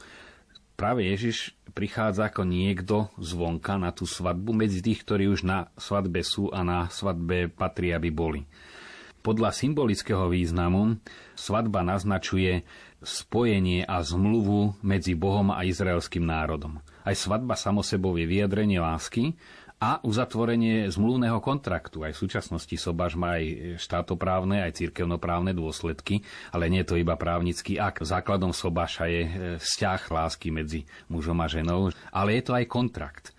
práve 0.81 1.05
Ježiš 1.05 1.53
prichádza 1.77 2.33
ako 2.33 2.49
niekto 2.49 3.13
zvonka 3.21 3.77
na 3.77 3.93
tú 3.93 4.09
svadbu 4.09 4.57
medzi 4.57 4.81
tých, 4.81 5.05
ktorí 5.05 5.29
už 5.29 5.45
na 5.45 5.69
svadbe 5.77 6.25
sú 6.25 6.49
a 6.49 6.65
na 6.65 6.89
svadbe 6.89 7.53
patria, 7.53 8.01
aby 8.01 8.09
boli. 8.09 8.49
Podľa 9.21 9.53
symbolického 9.53 10.33
významu 10.33 10.97
svadba 11.37 11.85
naznačuje 11.85 12.65
spojenie 13.05 13.85
a 13.85 14.01
zmluvu 14.01 14.81
medzi 14.81 15.13
Bohom 15.13 15.53
a 15.53 15.69
izraelským 15.69 16.25
národom. 16.25 16.81
Aj 17.05 17.13
svadba 17.13 17.61
samosebou 17.61 18.17
je 18.17 18.25
vyjadrenie 18.25 18.81
lásky 18.81 19.37
a 19.81 19.97
uzatvorenie 20.05 20.93
zmluvného 20.93 21.41
kontraktu. 21.41 22.05
Aj 22.05 22.13
v 22.13 22.21
súčasnosti 22.21 22.77
sobáš 22.77 23.17
má 23.17 23.41
aj 23.41 23.81
štátoprávne, 23.81 24.61
aj 24.61 24.77
cirkevnoprávne 24.77 25.57
dôsledky, 25.57 26.21
ale 26.53 26.69
nie 26.69 26.85
je 26.85 26.93
to 26.93 27.01
iba 27.01 27.17
právnický 27.17 27.81
akt. 27.81 28.05
Základom 28.05 28.53
sobáša 28.53 29.09
je 29.09 29.23
e, 29.25 29.31
vzťah 29.57 30.01
lásky 30.13 30.53
medzi 30.53 30.85
mužom 31.09 31.41
a 31.41 31.49
ženou, 31.49 31.89
ale 32.13 32.37
je 32.37 32.43
to 32.45 32.53
aj 32.53 32.69
kontrakt. 32.69 33.33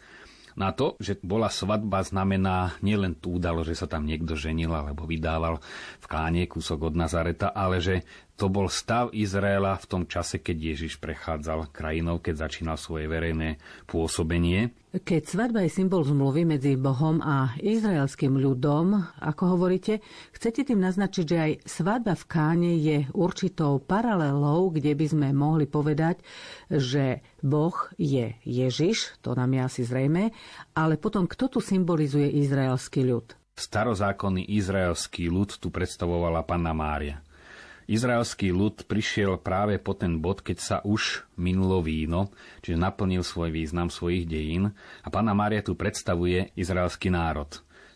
Na 0.51 0.75
to, 0.75 0.99
že 0.99 1.15
bola 1.23 1.47
svadba, 1.47 2.03
znamená 2.03 2.75
nielen 2.83 3.15
tú 3.15 3.39
udalo, 3.39 3.63
že 3.63 3.77
sa 3.77 3.87
tam 3.87 4.03
niekto 4.03 4.35
ženil 4.35 4.73
alebo 4.73 5.07
vydával 5.07 5.63
v 6.01 6.05
káne 6.09 6.43
kúsok 6.43 6.91
od 6.91 6.95
Nazareta, 6.99 7.55
ale 7.55 7.79
že 7.79 8.03
to 8.35 8.49
bol 8.49 8.65
stav 8.71 9.13
Izraela 9.13 9.77
v 9.77 9.85
tom 9.85 10.03
čase, 10.09 10.41
keď 10.41 10.73
Ježiš 10.73 10.97
prechádzal 10.97 11.69
krajinou, 11.69 12.17
keď 12.17 12.49
začínal 12.49 12.73
svoje 12.73 13.05
verejné 13.05 13.61
pôsobenie. 13.85 14.73
Keď 14.91 15.23
svadba 15.23 15.63
je 15.63 15.71
symbol 15.71 16.03
zmluvy 16.03 16.43
medzi 16.43 16.75
Bohom 16.75 17.23
a 17.23 17.55
izraelským 17.63 18.35
ľudom, 18.35 18.99
ako 19.23 19.55
hovoríte, 19.55 20.03
chcete 20.35 20.67
tým 20.67 20.83
naznačiť, 20.83 21.23
že 21.23 21.37
aj 21.37 21.51
svadba 21.63 22.17
v 22.17 22.27
Káne 22.27 22.73
je 22.75 23.07
určitou 23.15 23.79
paralelou, 23.79 24.67
kde 24.73 24.91
by 24.97 25.05
sme 25.07 25.27
mohli 25.31 25.63
povedať, 25.63 26.19
že 26.67 27.23
Boh 27.39 27.77
je 27.95 28.35
Ježiš, 28.43 29.15
to 29.23 29.31
nám 29.31 29.55
je 29.55 29.61
asi 29.63 29.81
zrejme, 29.87 30.35
ale 30.75 30.99
potom 30.99 31.23
kto 31.23 31.47
tu 31.47 31.59
symbolizuje 31.63 32.27
izraelský 32.43 33.07
ľud? 33.07 33.31
Starozákonný 33.55 34.43
izraelský 34.43 35.31
ľud 35.31 35.55
tu 35.55 35.71
predstavovala 35.71 36.43
Panna 36.43 36.75
Mária. 36.75 37.23
Izraelský 37.89 38.53
ľud 38.53 38.85
prišiel 38.85 39.41
práve 39.41 39.81
po 39.81 39.97
ten 39.97 40.21
bod, 40.21 40.45
keď 40.45 40.57
sa 40.57 40.77
už 40.85 41.25
minulo 41.37 41.81
víno, 41.81 42.29
čiže 42.61 42.77
naplnil 42.77 43.25
svoj 43.25 43.49
význam 43.49 43.89
svojich 43.89 44.29
dejín 44.29 44.73
a 45.01 45.07
Pána 45.09 45.33
Mária 45.33 45.65
tu 45.65 45.73
predstavuje 45.73 46.53
izraelský 46.53 47.09
národ. 47.09 47.49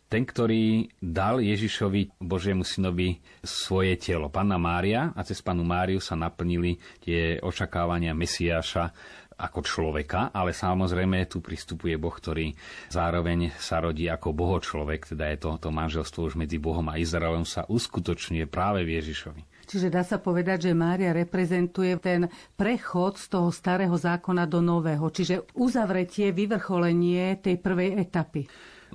Ten, 0.05 0.21
ktorý 0.21 0.93
dal 1.01 1.41
Ježišovi, 1.41 2.21
Božiemu 2.21 2.61
synovi, 2.61 3.25
svoje 3.41 3.97
telo. 3.97 4.29
Panna 4.29 4.61
Mária 4.61 5.09
a 5.17 5.25
cez 5.25 5.41
Panu 5.41 5.65
Máriu 5.65 5.97
sa 5.97 6.13
naplnili 6.13 6.77
tie 7.01 7.41
očakávania 7.41 8.13
Mesiáša 8.13 8.93
ako 9.35 9.59
človeka, 9.65 10.31
ale 10.31 10.55
samozrejme 10.55 11.27
tu 11.27 11.43
pristupuje 11.43 11.97
Boh, 11.99 12.13
ktorý 12.13 12.55
zároveň 12.87 13.51
sa 13.59 13.83
rodí 13.83 14.07
ako 14.07 14.31
boho 14.31 14.61
človek, 14.63 15.11
teda 15.11 15.27
je 15.35 15.37
to, 15.41 15.51
to 15.59 15.69
manželstvo 15.73 16.31
už 16.31 16.39
medzi 16.39 16.55
Bohom 16.55 16.87
a 16.87 17.01
Izraelom 17.01 17.43
sa 17.43 17.67
uskutočňuje 17.67 18.47
práve 18.47 18.87
v 18.87 19.01
Ježišovi. 19.01 19.54
Čiže 19.65 19.89
dá 19.89 20.05
sa 20.05 20.21
povedať, 20.21 20.69
že 20.69 20.77
Mária 20.77 21.11
reprezentuje 21.11 21.97
ten 21.97 22.29
prechod 22.53 23.17
z 23.17 23.25
toho 23.27 23.49
starého 23.49 23.97
zákona 23.97 24.45
do 24.45 24.61
nového, 24.61 25.09
čiže 25.09 25.49
uzavretie, 25.57 26.29
vyvrcholenie 26.29 27.41
tej 27.41 27.57
prvej 27.57 27.97
etapy. 27.97 28.45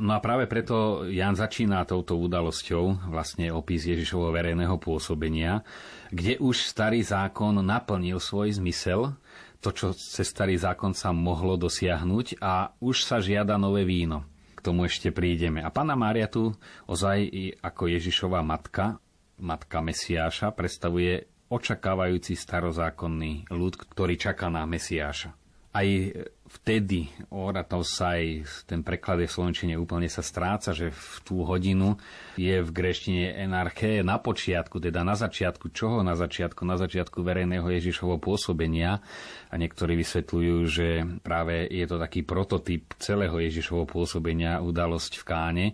No 0.01 0.17
a 0.17 0.23
práve 0.23 0.47
preto 0.47 1.05
Jan 1.11 1.37
začína 1.37 1.85
touto 1.85 2.17
udalosťou, 2.17 3.11
vlastne 3.11 3.51
opis 3.53 3.85
Ježišovho 3.85 4.33
verejného 4.33 4.79
pôsobenia, 4.81 5.67
kde 6.09 6.41
už 6.41 6.63
starý 6.63 7.05
zákon 7.05 7.61
naplnil 7.61 8.17
svoj 8.23 8.57
zmysel, 8.63 9.13
to, 9.61 9.77
čo 9.77 9.93
cez 9.93 10.25
starý 10.25 10.57
zákon 10.57 10.97
sa 10.97 11.13
mohlo 11.13 11.61
dosiahnuť 11.61 12.41
a 12.41 12.73
už 12.81 13.05
sa 13.05 13.21
žiada 13.21 13.61
nové 13.61 13.85
víno. 13.85 14.25
K 14.57 14.65
tomu 14.65 14.89
ešte 14.89 15.13
prídeme. 15.13 15.61
A 15.61 15.69
pána 15.69 15.93
Mária 15.97 16.29
tu 16.33 16.53
ozaj 16.89 17.29
ako 17.61 17.93
Ježišová 17.93 18.41
matka 18.41 18.97
matka 19.41 19.81
Mesiáša, 19.81 20.53
predstavuje 20.53 21.27
očakávajúci 21.51 22.39
starozákonný 22.39 23.51
ľud, 23.51 23.75
ktorý 23.75 24.15
čaká 24.15 24.47
na 24.47 24.63
Mesiáša. 24.65 25.35
Aj 25.71 25.87
vtedy 26.51 27.07
aj 27.31 28.23
ten 28.67 28.83
preklad 28.83 29.23
je 29.23 29.31
v 29.31 29.35
Slovenčine 29.39 29.79
úplne 29.79 30.11
sa 30.11 30.19
stráca, 30.19 30.75
že 30.75 30.91
v 30.91 31.17
tú 31.23 31.47
hodinu 31.47 31.95
je 32.35 32.59
v 32.59 32.71
greštine 32.75 33.39
enarché 33.39 34.03
na 34.03 34.19
počiatku, 34.19 34.83
teda 34.83 35.07
na 35.07 35.15
začiatku 35.15 35.71
čoho? 35.71 36.03
Na 36.03 36.19
začiatku, 36.19 36.67
na 36.67 36.75
začiatku 36.75 37.23
verejného 37.23 37.71
Ježišovho 37.71 38.19
pôsobenia. 38.19 38.99
A 39.47 39.55
niektorí 39.55 39.95
vysvetľujú, 39.95 40.57
že 40.67 40.89
práve 41.23 41.71
je 41.71 41.87
to 41.87 42.03
taký 42.03 42.27
prototyp 42.27 42.91
celého 42.99 43.39
Ježišovho 43.39 43.87
pôsobenia 43.87 44.59
udalosť 44.59 45.23
v 45.23 45.27
Káne, 45.27 45.67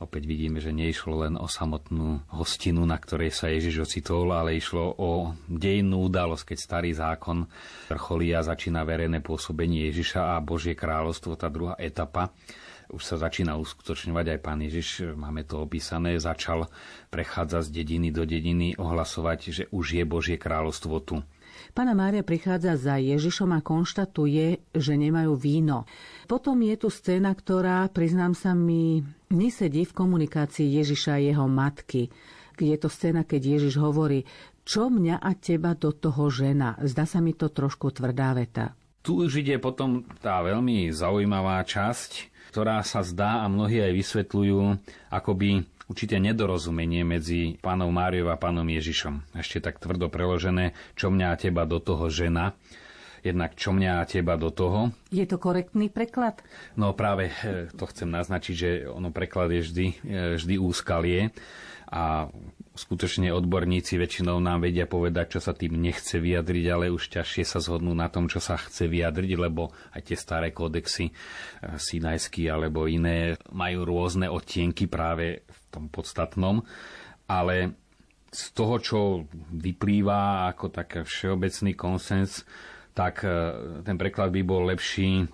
Opäť 0.00 0.24
vidíme, 0.24 0.64
že 0.64 0.72
neišlo 0.72 1.28
len 1.28 1.36
o 1.36 1.44
samotnú 1.44 2.24
hostinu, 2.32 2.88
na 2.88 2.96
ktorej 2.96 3.36
sa 3.36 3.52
Ježiš 3.52 3.84
ocitol, 3.84 4.32
ale 4.32 4.56
išlo 4.56 4.96
o 4.96 5.36
dejinnú 5.44 6.08
udalosť, 6.08 6.56
keď 6.56 6.58
starý 6.58 6.90
zákon 6.96 7.44
vrcholí 7.92 8.32
a 8.32 8.40
začína 8.40 8.80
verejné 8.88 9.20
pôsobenie 9.20 9.92
Ježiša 9.92 10.40
a 10.40 10.40
Božie 10.40 10.72
kráľovstvo, 10.72 11.36
tá 11.36 11.52
druhá 11.52 11.76
etapa 11.76 12.32
už 12.90 13.06
sa 13.06 13.16
začína 13.22 13.54
uskutočňovať 13.54 14.26
aj 14.34 14.38
pán 14.42 14.60
Ježiš, 14.66 15.14
máme 15.14 15.46
to 15.46 15.62
opísané, 15.62 16.18
začal 16.18 16.66
prechádzať 17.14 17.70
z 17.70 17.70
dediny 17.70 18.08
do 18.10 18.26
dediny, 18.26 18.74
ohlasovať, 18.74 19.38
že 19.54 19.64
už 19.70 20.02
je 20.02 20.04
Božie 20.08 20.36
kráľovstvo 20.36 20.98
tu. 21.06 21.22
Pána 21.70 21.94
Mária 21.94 22.26
prichádza 22.26 22.74
za 22.74 22.98
Ježišom 22.98 23.54
a 23.54 23.62
konštatuje, 23.62 24.58
že 24.74 24.94
nemajú 24.98 25.38
víno. 25.38 25.86
Potom 26.26 26.58
je 26.66 26.74
tu 26.74 26.90
scéna, 26.90 27.30
ktorá, 27.30 27.86
priznám 27.94 28.34
sa 28.34 28.58
mi, 28.58 29.06
nesedí 29.30 29.86
v 29.86 29.94
komunikácii 29.94 30.66
Ježiša 30.82 31.16
a 31.16 31.22
jeho 31.22 31.46
matky. 31.46 32.10
Je 32.60 32.76
to 32.76 32.90
scéna, 32.90 33.24
keď 33.24 33.56
Ježiš 33.56 33.80
hovorí, 33.80 34.26
čo 34.66 34.90
mňa 34.92 35.22
a 35.22 35.30
teba 35.38 35.72
do 35.78 35.94
toho 35.94 36.28
žena. 36.28 36.76
Zdá 36.82 37.08
sa 37.08 37.22
mi 37.22 37.32
to 37.32 37.48
trošku 37.48 37.94
tvrdá 37.94 38.36
veta. 38.36 38.76
Tu 39.00 39.16
už 39.16 39.40
ide 39.40 39.56
potom 39.56 40.04
tá 40.20 40.44
veľmi 40.44 40.92
zaujímavá 40.92 41.64
časť, 41.64 42.28
ktorá 42.52 42.84
sa 42.84 43.00
zdá 43.00 43.40
a 43.40 43.48
mnohí 43.48 43.80
aj 43.80 43.96
vysvetľujú, 43.96 44.58
akoby 45.08 45.64
určité 45.90 46.22
nedorozumenie 46.22 47.02
medzi 47.02 47.58
pánom 47.58 47.90
Máriou 47.90 48.30
a 48.30 48.38
pánom 48.38 48.62
Ježišom. 48.62 49.34
Ešte 49.34 49.58
tak 49.58 49.82
tvrdo 49.82 50.06
preložené, 50.06 50.78
čo 50.94 51.10
mňa 51.10 51.34
a 51.34 51.36
teba 51.36 51.66
do 51.66 51.82
toho 51.82 52.06
žena. 52.06 52.54
Jednak 53.20 53.52
čo 53.52 53.76
mňa 53.76 54.00
a 54.00 54.08
teba 54.08 54.40
do 54.40 54.48
toho. 54.48 54.96
Je 55.12 55.28
to 55.28 55.36
korektný 55.36 55.92
preklad? 55.92 56.40
No 56.78 56.96
práve 56.96 57.28
eh, 57.28 57.68
to 57.68 57.84
chcem 57.90 58.08
naznačiť, 58.08 58.54
že 58.54 58.70
ono 58.88 59.12
preklad 59.12 59.52
je 59.52 59.60
vždy, 59.60 59.86
eh, 60.08 60.40
vždy 60.40 60.54
úskalie 60.56 61.34
a 61.90 62.32
skutočne 62.74 63.34
odborníci 63.34 63.98
väčšinou 63.98 64.38
nám 64.38 64.62
vedia 64.62 64.86
povedať, 64.86 65.38
čo 65.38 65.40
sa 65.42 65.52
tým 65.52 65.74
nechce 65.74 66.22
vyjadriť, 66.22 66.64
ale 66.70 66.94
už 66.94 67.10
ťažšie 67.10 67.42
sa 67.42 67.58
zhodnú 67.58 67.90
na 67.92 68.06
tom, 68.06 68.30
čo 68.30 68.38
sa 68.38 68.54
chce 68.54 68.86
vyjadriť, 68.86 69.32
lebo 69.34 69.74
aj 69.90 70.02
tie 70.06 70.16
staré 70.16 70.54
kódexy, 70.54 71.10
e, 71.10 71.12
Sinajský 71.74 72.46
alebo 72.46 72.86
iné, 72.86 73.34
majú 73.50 73.82
rôzne 73.82 74.30
odtienky 74.30 74.86
práve 74.86 75.42
v 75.50 75.60
tom 75.74 75.84
podstatnom, 75.90 76.62
ale 77.26 77.74
z 78.30 78.44
toho, 78.54 78.74
čo 78.78 78.98
vyplýva 79.50 80.46
ako 80.54 80.70
taký 80.70 81.02
všeobecný 81.02 81.74
konsens, 81.74 82.46
tak 82.94 83.26
e, 83.26 83.30
ten 83.82 83.98
preklad 83.98 84.30
by 84.30 84.42
bol 84.46 84.62
lepší, 84.70 85.26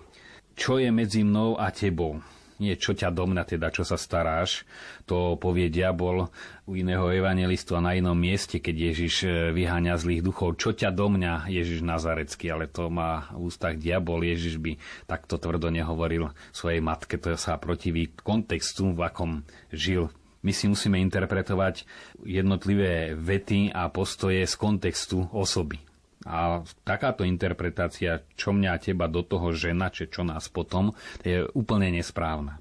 čo 0.57 0.81
je 0.81 0.89
medzi 0.89 1.21
mnou 1.21 1.53
a 1.61 1.69
tebou 1.69 2.17
nie 2.57 2.73
čo 2.77 2.93
ťa 2.93 3.13
domna, 3.13 3.45
teda 3.45 3.69
čo 3.69 3.85
sa 3.85 3.97
staráš. 3.97 4.65
To 5.05 5.37
povie 5.37 5.69
diabol 5.69 6.29
u 6.65 6.71
iného 6.73 7.07
evangelistu 7.09 7.77
a 7.77 7.81
na 7.81 7.95
inom 7.95 8.17
mieste, 8.17 8.59
keď 8.59 8.75
Ježiš 8.91 9.15
e, 9.23 9.29
vyháňa 9.53 9.95
zlých 9.95 10.25
duchov. 10.25 10.57
Čo 10.59 10.73
ťa 10.73 10.91
domňa 10.91 11.47
Ježiš 11.47 11.85
Nazarecký, 11.85 12.51
ale 12.51 12.65
to 12.67 12.89
má 12.89 13.29
v 13.31 13.47
ústach 13.47 13.77
diabol. 13.79 14.25
Ježiš 14.25 14.59
by 14.59 14.75
takto 15.07 15.39
tvrdo 15.39 15.69
nehovoril 15.71 16.33
svojej 16.51 16.81
matke. 16.83 17.15
To 17.21 17.37
sa 17.39 17.55
protiví 17.61 18.11
kontextu, 18.21 18.91
v 18.91 19.01
akom 19.05 19.31
žil 19.71 20.11
my 20.45 20.53
si 20.53 20.69
musíme 20.69 21.01
interpretovať 21.01 21.83
jednotlivé 22.23 23.17
vety 23.17 23.73
a 23.73 23.89
postoje 23.89 24.45
z 24.45 24.55
kontextu 24.55 25.27
osoby. 25.33 25.86
A 26.27 26.59
takáto 26.83 27.23
interpretácia, 27.23 28.19
čo 28.35 28.51
mňa 28.51 28.83
teba 28.83 29.07
do 29.07 29.23
toho 29.23 29.55
žena, 29.55 29.87
či 29.87 30.11
čo 30.11 30.27
nás 30.27 30.51
potom, 30.51 30.91
je 31.23 31.47
úplne 31.55 31.87
nesprávna. 31.95 32.59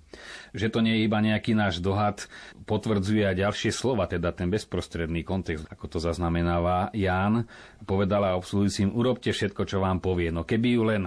Že 0.55 0.71
to 0.71 0.79
nie 0.87 1.03
je 1.03 1.07
iba 1.11 1.19
nejaký 1.19 1.59
náš 1.59 1.83
dohad, 1.83 2.31
potvrdzuje 2.65 3.27
aj 3.27 3.43
ďalšie 3.43 3.71
slova, 3.75 4.07
teda 4.07 4.31
ten 4.31 4.49
bezprostredný 4.49 5.27
kontext, 5.27 5.67
ako 5.67 5.85
to 5.91 5.99
zaznamenáva 5.99 6.95
Ján, 6.95 7.51
povedala 7.83 8.39
obsluhujúcim, 8.39 8.95
urobte 8.95 9.35
všetko, 9.35 9.67
čo 9.67 9.83
vám 9.83 9.99
povie. 9.99 10.31
No 10.31 10.47
keby 10.47 10.69
ju 10.79 10.83
len 10.87 11.03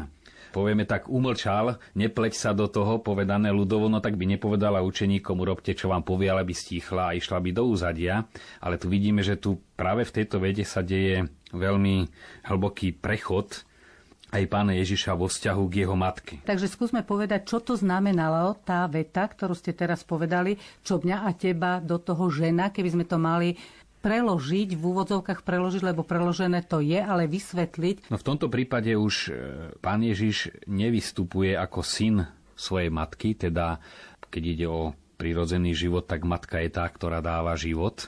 povieme 0.52 0.86
tak, 0.86 1.08
umlčal, 1.08 1.78
nepleť 1.96 2.34
sa 2.36 2.52
do 2.54 2.70
toho, 2.70 3.02
povedané 3.02 3.50
ľudovo, 3.54 3.88
no 3.88 4.02
tak 4.02 4.18
by 4.18 4.26
nepovedala 4.26 4.84
učeníkom, 4.84 5.40
urobte, 5.42 5.74
čo 5.74 5.90
vám 5.90 6.04
povie, 6.04 6.30
ale 6.30 6.46
by 6.46 6.54
stíchla 6.54 7.14
a 7.14 7.16
išla 7.18 7.38
by 7.40 7.50
do 7.54 7.64
úzadia. 7.70 8.26
Ale 8.60 8.82
tu 8.82 8.90
vidíme, 8.90 9.22
že 9.26 9.38
tu 9.38 9.62
práve 9.78 10.06
v 10.06 10.16
tejto 10.22 10.42
vede 10.42 10.66
sa 10.66 10.86
deje 10.86 11.30
veľmi 11.54 12.10
hlboký 12.50 12.98
prechod 12.98 13.70
aj 14.30 14.46
pána 14.46 14.78
Ježiša 14.78 15.18
vo 15.18 15.26
vzťahu 15.26 15.64
k 15.66 15.78
jeho 15.86 15.96
matke. 15.98 16.36
Takže 16.46 16.70
skúsme 16.70 17.02
povedať, 17.02 17.50
čo 17.50 17.58
to 17.66 17.74
znamenalo 17.74 18.62
tá 18.62 18.86
veta, 18.86 19.26
ktorú 19.26 19.58
ste 19.58 19.74
teraz 19.74 20.06
povedali, 20.06 20.62
čo 20.86 21.02
mňa 21.02 21.18
a 21.26 21.32
teba 21.34 21.82
do 21.82 21.98
toho 21.98 22.30
žena, 22.30 22.70
keby 22.70 22.90
sme 22.94 23.06
to 23.10 23.18
mali 23.18 23.58
preložiť, 24.00 24.80
v 24.80 24.84
úvodzovkách 24.84 25.44
preložiť, 25.44 25.82
lebo 25.84 26.08
preložené 26.08 26.64
to 26.64 26.80
je, 26.80 27.00
ale 27.00 27.28
vysvetliť. 27.28 28.12
No 28.12 28.18
v 28.18 28.28
tomto 28.28 28.48
prípade 28.48 28.96
už 28.96 29.16
e, 29.28 29.32
pán 29.84 30.00
Ježiš 30.04 30.56
nevystupuje 30.68 31.56
ako 31.56 31.84
syn 31.84 32.16
svojej 32.56 32.92
matky, 32.92 33.36
teda 33.36 33.80
keď 34.32 34.44
ide 34.44 34.68
o 34.68 34.96
prirodzený 35.20 35.76
život, 35.76 36.08
tak 36.08 36.24
matka 36.24 36.64
je 36.64 36.72
tá, 36.72 36.88
ktorá 36.88 37.20
dáva 37.20 37.60
život, 37.60 38.08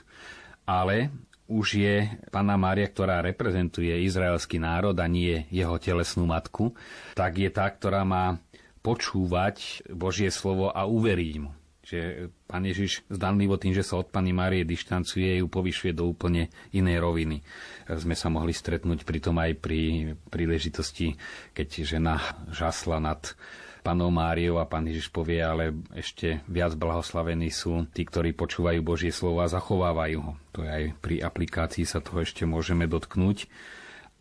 ale 0.63 1.11
už 1.51 1.67
je 1.75 2.07
Pana 2.31 2.55
Mária, 2.55 2.87
ktorá 2.87 3.19
reprezentuje 3.19 3.91
izraelský 4.07 4.63
národ 4.63 4.95
a 4.95 5.07
nie 5.11 5.43
jeho 5.51 5.75
telesnú 5.75 6.23
matku, 6.23 6.71
tak 7.11 7.35
je 7.35 7.51
tá, 7.51 7.67
ktorá 7.67 8.07
má 8.07 8.39
počúvať 8.79 9.83
Božie 9.91 10.31
slovo 10.31 10.71
a 10.71 10.87
uveriť 10.87 11.35
mu 11.43 11.60
že 11.91 12.31
pán 12.47 12.63
Ježiš 12.63 13.03
zdanlivo 13.11 13.59
tým, 13.59 13.75
že 13.75 13.83
sa 13.83 13.99
od 13.99 14.07
Pany 14.07 14.31
Márie 14.31 14.63
dištancuje, 14.63 15.43
ju 15.43 15.47
povyšuje 15.51 15.91
do 15.91 16.07
úplne 16.07 16.47
inej 16.71 17.03
roviny. 17.03 17.43
Sme 17.91 18.15
sa 18.15 18.31
mohli 18.31 18.55
stretnúť 18.55 19.03
pritom 19.03 19.35
aj 19.35 19.59
pri 19.59 20.15
príležitosti, 20.31 21.19
keď 21.51 21.67
žena 21.83 22.15
žasla 22.47 23.03
nad 23.03 23.35
panou 23.81 24.13
Máriou 24.13 24.61
a 24.61 24.69
pán 24.69 24.87
Ježiš 24.87 25.09
povie, 25.09 25.41
ale 25.41 25.73
ešte 25.91 26.45
viac 26.47 26.77
blahoslavení 26.77 27.49
sú 27.49 27.89
tí, 27.91 28.05
ktorí 28.07 28.31
počúvajú 28.37 28.79
Božie 28.85 29.11
slovo 29.11 29.41
a 29.41 29.51
zachovávajú 29.51 30.17
ho. 30.21 30.33
To 30.55 30.63
je 30.63 30.69
aj 30.69 30.83
pri 31.01 31.19
aplikácii 31.19 31.83
sa 31.83 31.99
toho 31.99 32.21
ešte 32.21 32.45
môžeme 32.45 32.85
dotknúť. 32.85 33.49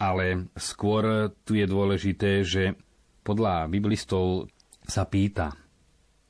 Ale 0.01 0.49
skôr 0.57 1.29
tu 1.45 1.61
je 1.61 1.69
dôležité, 1.69 2.41
že 2.41 2.73
podľa 3.21 3.69
biblistov 3.69 4.49
sa 4.89 5.05
pýta, 5.05 5.53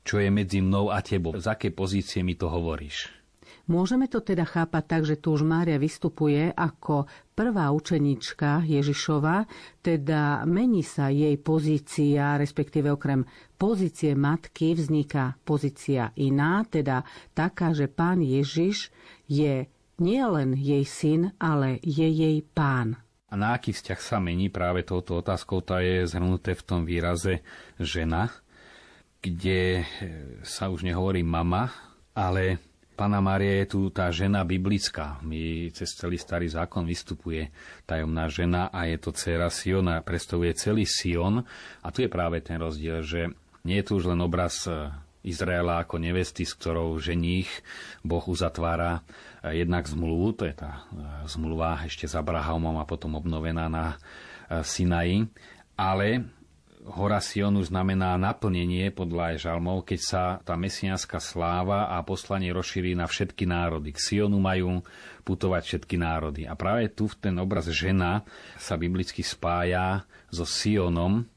čo 0.01 0.21
je 0.21 0.29
medzi 0.33 0.59
mnou 0.61 0.89
a 0.89 0.99
tebou. 1.01 1.37
Z 1.37 1.57
aké 1.57 1.69
pozície 1.69 2.25
mi 2.25 2.33
to 2.33 2.49
hovoríš? 2.49 3.21
Môžeme 3.69 4.09
to 4.09 4.19
teda 4.19 4.43
chápať 4.43 4.83
tak, 4.83 5.03
že 5.05 5.15
tu 5.21 5.37
už 5.37 5.45
Mária 5.45 5.77
vystupuje 5.77 6.49
ako 6.51 7.05
prvá 7.37 7.69
učenička 7.71 8.65
Ježišova, 8.65 9.45
teda 9.85 10.43
mení 10.49 10.81
sa 10.81 11.13
jej 11.13 11.37
pozícia, 11.37 12.35
respektíve 12.41 12.89
okrem 12.91 13.23
pozície 13.55 14.17
matky 14.17 14.73
vzniká 14.75 15.39
pozícia 15.45 16.09
iná, 16.17 16.65
teda 16.67 17.05
taká, 17.37 17.71
že 17.71 17.85
pán 17.85 18.19
Ježiš 18.25 18.89
je 19.29 19.69
nielen 20.01 20.57
jej 20.57 20.83
syn, 20.83 21.31
ale 21.37 21.77
je 21.85 22.09
jej 22.09 22.41
pán. 22.41 22.97
A 23.31 23.39
na 23.39 23.55
aký 23.55 23.71
vzťah 23.71 23.99
sa 24.03 24.17
mení 24.19 24.51
práve 24.51 24.83
touto 24.83 25.15
otázkou, 25.15 25.63
tá 25.63 25.79
je 25.79 26.03
zhrnuté 26.03 26.51
v 26.51 26.65
tom 26.67 26.83
výraze 26.83 27.39
žena, 27.79 28.27
kde 29.21 29.61
e, 29.79 29.83
sa 30.41 30.73
už 30.73 30.81
nehovorí 30.81 31.21
mama, 31.21 31.69
ale 32.17 32.57
Pana 32.97 33.21
Mária 33.21 33.63
je 33.63 33.67
tu 33.69 33.81
tá 33.89 34.09
žena 34.09 34.45
biblická. 34.45 35.21
My 35.25 35.69
cez 35.73 35.93
celý 35.95 36.17
starý 36.17 36.49
zákon 36.49 36.85
vystupuje 36.85 37.49
tajomná 37.85 38.29
žena 38.29 38.69
a 38.69 38.85
je 38.89 38.97
to 38.97 39.09
dcera 39.13 39.49
Siona, 39.49 40.05
predstavuje 40.05 40.53
celý 40.57 40.85
Sion. 40.85 41.41
A 41.81 41.87
tu 41.89 42.05
je 42.05 42.09
práve 42.11 42.41
ten 42.45 42.61
rozdiel, 42.61 43.01
že 43.01 43.31
nie 43.65 43.81
je 43.81 43.85
tu 43.85 44.01
už 44.01 44.09
len 44.09 44.21
obraz 44.25 44.65
e, 44.65 44.89
Izraela 45.21 45.85
ako 45.85 46.01
nevesty, 46.01 46.41
s 46.41 46.57
ktorou 46.57 46.97
ženích 46.97 47.49
Boh 48.01 48.25
uzatvára 48.25 49.05
e, 49.45 49.61
jednak 49.61 49.85
zmluvu, 49.85 50.33
to 50.33 50.43
je 50.49 50.55
tá 50.57 50.89
zmluva 51.29 51.85
ešte 51.85 52.09
s 52.09 52.17
Abrahamom 52.17 52.81
a 52.81 52.89
potom 52.89 53.17
obnovená 53.17 53.69
na 53.69 54.01
Sinaji, 54.51 55.31
ale 55.79 56.27
Hora 56.81 57.21
Sionu 57.21 57.61
znamená 57.61 58.17
naplnenie 58.17 58.89
podľa 58.89 59.37
žalmov, 59.37 59.85
keď 59.85 59.99
sa 60.01 60.23
tá 60.41 60.57
mesiánska 60.57 61.21
sláva 61.21 61.93
a 61.93 62.01
poslanie 62.01 62.49
rozšíri 62.49 62.97
na 62.97 63.05
všetky 63.05 63.45
národy. 63.45 63.93
K 63.93 64.01
Sionu 64.01 64.41
majú 64.41 64.81
putovať 65.21 65.61
všetky 65.61 65.95
národy. 66.01 66.49
A 66.49 66.57
práve 66.57 66.89
tu 66.89 67.05
ten 67.21 67.37
obraz 67.37 67.69
žena 67.69 68.25
sa 68.57 68.81
biblicky 68.81 69.21
spája 69.21 70.09
so 70.33 70.41
Sionom, 70.41 71.29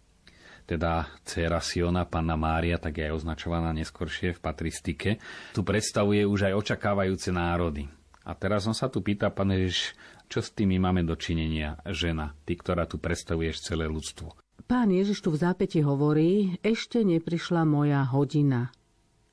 teda 0.64 1.12
dcera 1.28 1.60
Siona, 1.60 2.08
panna 2.08 2.40
Mária, 2.40 2.80
tak 2.80 2.96
je 2.96 3.12
aj 3.12 3.20
označovaná 3.20 3.76
neskoršie 3.76 4.32
v 4.32 4.40
patristike, 4.40 5.10
tu 5.52 5.60
predstavuje 5.60 6.24
už 6.24 6.48
aj 6.48 6.56
očakávajúce 6.56 7.28
národy. 7.28 7.84
A 8.24 8.32
teraz 8.32 8.64
on 8.64 8.72
sa 8.72 8.88
tu 8.88 9.04
pýta, 9.04 9.28
pán 9.28 9.52
Ježiš, 9.52 9.92
čo 10.32 10.40
s 10.40 10.48
tými 10.56 10.80
máme 10.80 11.04
dočinenia, 11.04 11.76
žena, 11.92 12.32
ty, 12.48 12.56
ktorá 12.56 12.88
tu 12.88 12.96
predstavuješ 12.96 13.60
celé 13.60 13.84
ľudstvo? 13.84 14.43
Pán 14.64 14.88
Ježiš 14.88 15.20
tu 15.20 15.28
v 15.34 15.40
zápäti 15.44 15.84
hovorí, 15.84 16.56
ešte 16.64 17.04
neprišla 17.04 17.68
moja 17.68 18.00
hodina. 18.08 18.72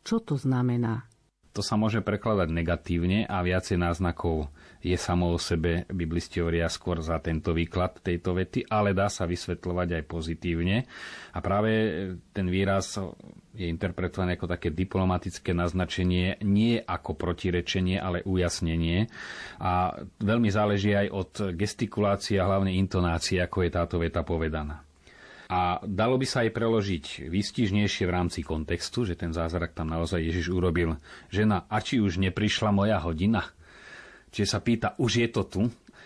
Čo 0.04 0.20
to 0.20 0.36
znamená? 0.36 1.08
To 1.52 1.60
sa 1.60 1.76
môže 1.76 2.00
prekladať 2.00 2.48
negatívne 2.48 3.28
a 3.28 3.44
viacej 3.44 3.76
náznakov 3.76 4.48
je 4.80 4.96
samo 4.96 5.36
o 5.36 5.38
sebe, 5.38 5.84
biblisti 5.92 6.40
hovoria 6.40 6.72
skôr 6.72 7.04
za 7.04 7.20
tento 7.20 7.52
výklad 7.52 8.00
tejto 8.00 8.40
vety, 8.40 8.72
ale 8.72 8.96
dá 8.96 9.12
sa 9.12 9.28
vysvetľovať 9.28 10.00
aj 10.00 10.04
pozitívne. 10.08 10.88
A 11.36 11.44
práve 11.44 11.72
ten 12.32 12.48
výraz 12.48 12.96
je 13.52 13.68
interpretované 13.68 14.40
ako 14.40 14.48
také 14.48 14.72
diplomatické 14.72 15.52
naznačenie, 15.52 16.40
nie 16.48 16.80
ako 16.80 17.20
protirečenie, 17.20 18.00
ale 18.00 18.24
ujasnenie. 18.24 19.12
A 19.60 19.92
veľmi 20.24 20.48
záleží 20.48 20.96
aj 20.96 21.08
od 21.12 21.32
gestikulácie 21.52 22.40
a 22.40 22.48
hlavne 22.48 22.72
intonácie, 22.80 23.44
ako 23.44 23.68
je 23.68 23.72
táto 23.76 24.00
veta 24.00 24.24
povedaná. 24.24 24.88
A 25.52 25.84
dalo 25.84 26.16
by 26.16 26.24
sa 26.24 26.48
aj 26.48 26.56
preložiť 26.56 27.28
výstižnejšie 27.28 28.08
v 28.08 28.16
rámci 28.16 28.40
kontextu, 28.40 29.04
že 29.04 29.20
ten 29.20 29.36
zázrak 29.36 29.76
tam 29.76 29.92
naozaj 29.92 30.24
Ježiš 30.24 30.48
urobil. 30.56 30.96
Žena, 31.28 31.68
a 31.68 31.84
či 31.84 32.00
už 32.00 32.24
neprišla 32.24 32.72
moja 32.72 33.04
hodina? 33.04 33.52
Čiže 34.32 34.48
sa 34.48 34.64
pýta, 34.64 34.96
už 34.96 35.12
je 35.12 35.28
to 35.28 35.44
tu? 35.44 35.62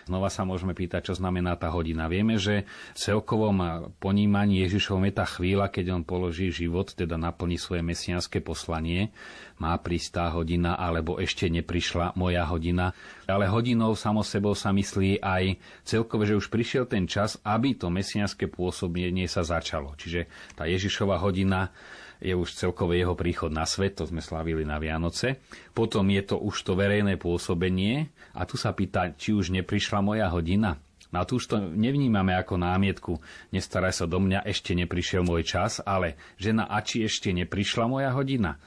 Znova 0.06 0.30
sa 0.30 0.46
môžeme 0.46 0.70
pýtať, 0.70 1.10
čo 1.10 1.18
znamená 1.18 1.58
tá 1.58 1.66
hodina. 1.74 2.06
Vieme, 2.06 2.38
že 2.38 2.62
v 2.94 2.98
celkovom 2.98 3.90
ponímaní 3.98 4.62
Ježišovom 4.62 5.02
je 5.10 5.14
tá 5.18 5.26
chvíľa, 5.26 5.66
keď 5.66 5.98
on 5.98 6.02
položí 6.06 6.54
život, 6.54 6.94
teda 6.94 7.18
naplní 7.18 7.58
svoje 7.58 7.82
mesianské 7.82 8.38
poslanie. 8.38 9.10
Má 9.58 9.74
prísť 9.82 10.08
tá 10.14 10.24
hodina, 10.30 10.78
alebo 10.78 11.18
ešte 11.18 11.50
neprišla 11.50 12.14
moja 12.14 12.46
hodina. 12.46 12.94
Ale 13.26 13.50
hodinou 13.50 13.98
samo 13.98 14.22
sebou 14.22 14.54
sa 14.54 14.70
myslí 14.70 15.18
aj 15.18 15.58
celkové, 15.82 16.30
že 16.30 16.38
už 16.38 16.54
prišiel 16.54 16.86
ten 16.86 17.10
čas, 17.10 17.42
aby 17.42 17.74
to 17.74 17.90
mesianské 17.90 18.46
pôsobenie 18.46 19.26
sa 19.26 19.42
začalo. 19.42 19.98
Čiže 19.98 20.30
tá 20.54 20.70
Ježišova 20.70 21.18
hodina 21.18 21.74
je 22.20 22.32
už 22.32 22.56
celkové 22.56 23.04
jeho 23.04 23.12
príchod 23.12 23.52
na 23.52 23.68
svet, 23.68 24.00
to 24.00 24.08
sme 24.08 24.24
slavili 24.24 24.64
na 24.64 24.80
Vianoce. 24.80 25.36
Potom 25.76 26.08
je 26.08 26.22
to 26.24 26.40
už 26.40 26.64
to 26.64 26.72
verejné 26.72 27.20
pôsobenie 27.20 28.08
a 28.36 28.44
tu 28.44 28.60
sa 28.60 28.76
pýta, 28.76 29.16
či 29.16 29.32
už 29.32 29.48
neprišla 29.48 30.04
moja 30.04 30.28
hodina. 30.28 30.76
No 31.08 31.22
a 31.22 31.24
tu 31.24 31.40
už 31.40 31.48
to 31.48 31.56
nevnímame 31.56 32.36
ako 32.36 32.60
námietku, 32.60 33.12
nestaraj 33.54 33.94
sa 33.94 34.04
do 34.04 34.20
mňa, 34.20 34.44
ešte 34.44 34.76
neprišiel 34.76 35.24
môj 35.24 35.48
čas, 35.48 35.80
ale 35.80 36.20
žena, 36.36 36.68
a 36.68 36.82
či 36.84 37.06
ešte 37.06 37.32
neprišla 37.32 37.88
moja 37.88 38.10
hodina? 38.12 38.60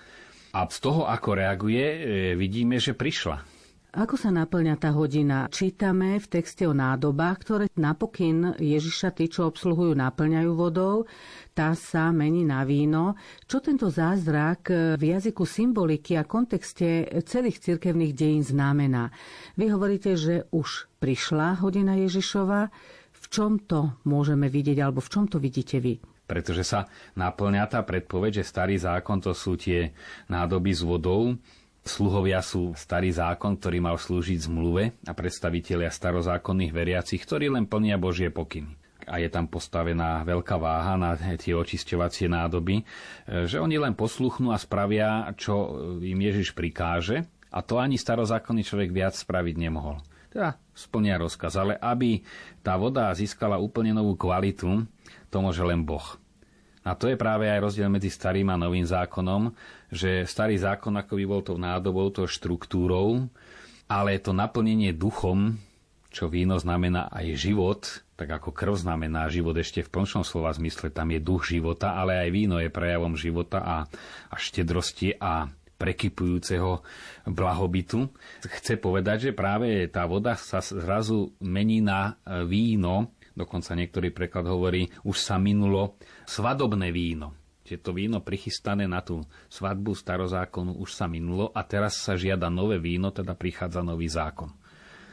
A 0.50 0.66
z 0.66 0.78
toho, 0.82 1.06
ako 1.06 1.38
reaguje, 1.38 1.86
e, 1.86 1.98
vidíme, 2.34 2.82
že 2.82 2.98
prišla. 2.98 3.59
Ako 3.90 4.22
sa 4.22 4.30
naplňa 4.30 4.78
tá 4.78 4.94
hodina? 4.94 5.50
Čítame 5.50 6.22
v 6.22 6.30
texte 6.30 6.62
o 6.70 6.78
nádobách, 6.78 7.38
ktoré 7.42 7.66
napokyn 7.74 8.54
Ježiša 8.62 9.18
tí, 9.18 9.26
čo 9.26 9.50
obsluhujú, 9.50 9.98
naplňajú 9.98 10.52
vodou. 10.54 11.10
Tá 11.58 11.74
sa 11.74 12.14
mení 12.14 12.46
na 12.46 12.62
víno. 12.70 13.18
Čo 13.50 13.66
tento 13.66 13.90
zázrak 13.90 14.70
v 14.94 15.02
jazyku 15.02 15.42
symboliky 15.42 16.22
a 16.22 16.30
kontexte 16.30 17.10
celých 17.26 17.66
cirkevných 17.66 18.14
dejín 18.14 18.46
znamená? 18.46 19.10
Vy 19.58 19.74
hovoríte, 19.74 20.14
že 20.14 20.46
už 20.54 20.86
prišla 21.02 21.58
hodina 21.58 21.98
Ježišova. 21.98 22.70
V 23.10 23.26
čom 23.34 23.58
to 23.58 23.98
môžeme 24.06 24.54
vidieť, 24.54 24.86
alebo 24.86 25.02
v 25.02 25.10
čom 25.10 25.26
to 25.26 25.42
vidíte 25.42 25.82
vy? 25.82 25.98
Pretože 26.30 26.62
sa 26.62 26.86
naplňa 27.18 27.66
tá 27.66 27.82
predpoveď, 27.82 28.46
že 28.46 28.54
starý 28.54 28.78
zákon 28.78 29.18
to 29.18 29.34
sú 29.34 29.58
tie 29.58 29.98
nádoby 30.30 30.78
s 30.78 30.86
vodou, 30.86 31.34
Sluhovia 31.90 32.46
sú 32.46 32.78
starý 32.78 33.10
zákon, 33.10 33.58
ktorý 33.58 33.82
mal 33.82 33.98
slúžiť 33.98 34.46
zmluve 34.46 34.94
a 35.10 35.12
predstavitelia 35.18 35.90
starozákonných 35.90 36.70
veriacich, 36.70 37.26
ktorí 37.26 37.50
len 37.50 37.66
plnia 37.66 37.98
Božie 37.98 38.30
pokyny 38.30 38.78
a 39.10 39.18
je 39.18 39.30
tam 39.34 39.50
postavená 39.50 40.22
veľká 40.22 40.62
váha 40.62 40.94
na 40.94 41.18
tie 41.18 41.58
očisťovacie 41.58 42.30
nádoby, 42.30 42.86
že 43.50 43.58
oni 43.58 43.82
len 43.82 43.98
posluchnú 43.98 44.54
a 44.54 44.62
spravia, 44.62 45.34
čo 45.34 45.74
im 45.98 46.20
Ježiš 46.22 46.54
prikáže 46.54 47.26
a 47.50 47.66
to 47.66 47.82
ani 47.82 47.98
starozákonný 47.98 48.62
človek 48.62 48.94
viac 48.94 49.18
spraviť 49.18 49.56
nemohol. 49.58 49.98
Teda 50.30 50.62
splnia 50.78 51.18
rozkaz, 51.18 51.58
ale 51.58 51.74
aby 51.82 52.22
tá 52.62 52.78
voda 52.78 53.10
získala 53.18 53.58
úplne 53.58 53.98
novú 53.98 54.14
kvalitu, 54.14 54.86
to 55.34 55.38
môže 55.42 55.66
len 55.66 55.82
Boh. 55.82 56.06
A 56.90 56.98
to 56.98 57.06
je 57.06 57.14
práve 57.14 57.46
aj 57.46 57.62
rozdiel 57.62 57.86
medzi 57.86 58.10
starým 58.10 58.50
a 58.50 58.58
novým 58.58 58.82
zákonom, 58.82 59.54
že 59.94 60.26
starý 60.26 60.58
zákon 60.58 60.98
ako 60.98 61.14
by 61.22 61.26
bol 61.30 61.42
tou 61.46 61.62
nádobou, 61.62 62.10
tou 62.10 62.26
štruktúrou, 62.26 63.30
ale 63.86 64.18
to 64.18 64.34
naplnenie 64.34 64.90
duchom, 64.98 65.62
čo 66.10 66.26
víno 66.26 66.58
znamená 66.58 67.14
aj 67.14 67.38
život, 67.38 67.82
tak 68.18 68.42
ako 68.42 68.50
krv 68.50 68.74
znamená 68.82 69.30
život 69.30 69.54
ešte 69.54 69.86
v 69.86 69.94
plnšom 69.94 70.26
slova 70.26 70.50
zmysle, 70.50 70.90
tam 70.90 71.14
je 71.14 71.22
duch 71.22 71.46
života, 71.46 71.94
ale 71.94 72.18
aj 72.26 72.30
víno 72.34 72.58
je 72.58 72.74
prejavom 72.74 73.14
života 73.14 73.62
a, 73.62 73.78
a 74.34 74.36
štedrosti 74.36 75.14
a 75.22 75.46
prekypujúceho 75.80 76.84
blahobytu. 77.30 78.12
Chce 78.44 78.76
povedať, 78.76 79.32
že 79.32 79.38
práve 79.38 79.88
tá 79.88 80.04
voda 80.04 80.36
sa 80.36 80.60
zrazu 80.60 81.32
mení 81.40 81.80
na 81.80 82.20
víno, 82.44 83.16
dokonca 83.38 83.76
niektorý 83.76 84.14
preklad 84.14 84.46
hovorí, 84.48 84.90
už 85.06 85.18
sa 85.18 85.42
minulo 85.42 85.98
svadobné 86.26 86.90
víno 86.94 87.40
že 87.70 87.78
to 87.78 87.94
víno 87.94 88.18
prichystané 88.18 88.90
na 88.90 89.06
tú 89.06 89.22
svadbu 89.46 89.94
starozákonu 89.94 90.82
už 90.82 90.90
sa 90.90 91.06
minulo 91.06 91.54
a 91.54 91.62
teraz 91.62 92.02
sa 92.02 92.18
žiada 92.18 92.50
nové 92.50 92.82
víno, 92.82 93.14
teda 93.14 93.38
prichádza 93.38 93.86
nový 93.86 94.10
zákon. 94.10 94.50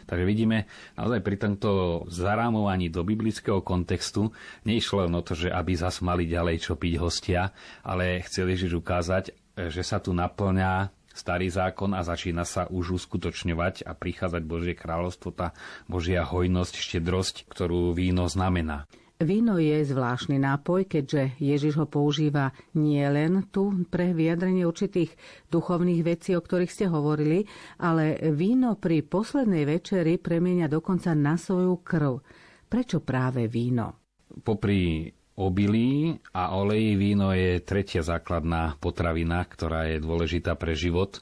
Takže 0.07 0.25
vidíme, 0.25 0.65
naozaj 0.97 1.21
pri 1.21 1.37
tomto 1.37 1.71
zarámovaní 2.09 2.89
do 2.89 3.03
biblického 3.05 3.61
kontextu 3.61 4.33
neišlo 4.65 5.05
len 5.05 5.13
o 5.19 5.21
to, 5.21 5.37
že 5.37 5.53
aby 5.53 5.77
zas 5.77 6.01
mali 6.01 6.25
ďalej 6.31 6.63
čo 6.65 6.81
piť 6.81 6.95
hostia, 6.97 7.53
ale 7.85 8.25
chceli 8.25 8.57
Ježiš 8.57 8.81
ukázať, 8.81 9.35
že 9.69 9.83
sa 9.83 9.99
tu 9.99 10.17
naplňa 10.17 10.89
starý 11.17 11.49
zákon 11.49 11.97
a 11.97 12.05
začína 12.05 12.45
sa 12.45 12.69
už 12.69 13.01
uskutočňovať 13.03 13.89
a 13.89 13.97
prichádzať 13.97 14.43
Božie 14.45 14.77
kráľovstvo, 14.77 15.33
tá 15.33 15.57
Božia 15.89 16.23
hojnosť, 16.23 16.77
štedrosť, 16.77 17.49
ktorú 17.49 17.97
víno 17.97 18.29
znamená. 18.29 18.85
Víno 19.17 19.57
je 19.57 19.81
zvláštny 19.81 20.37
nápoj, 20.37 20.93
keďže 20.93 21.41
Ježiš 21.41 21.81
ho 21.81 21.89
používa 21.89 22.53
nie 22.77 23.01
len 23.01 23.49
tu 23.49 23.73
pre 23.89 24.13
vyjadrenie 24.13 24.69
určitých 24.69 25.17
duchovných 25.49 26.05
vecí, 26.05 26.37
o 26.37 26.45
ktorých 26.45 26.69
ste 26.69 26.93
hovorili, 26.93 27.49
ale 27.81 28.21
víno 28.37 28.77
pri 28.77 29.01
poslednej 29.01 29.65
večeri 29.65 30.21
premieňa 30.21 30.69
dokonca 30.69 31.17
na 31.17 31.41
svoju 31.41 31.81
krv. 31.81 32.21
Prečo 32.69 33.01
práve 33.01 33.49
víno? 33.49 34.05
Popri 34.45 35.09
obilí 35.37 36.17
a 36.33 36.57
oleji 36.57 36.97
víno 36.97 37.31
je 37.37 37.61
tretia 37.61 38.01
základná 38.01 38.81
potravina, 38.81 39.45
ktorá 39.45 39.85
je 39.93 40.01
dôležitá 40.01 40.57
pre 40.57 40.73
život 40.73 41.21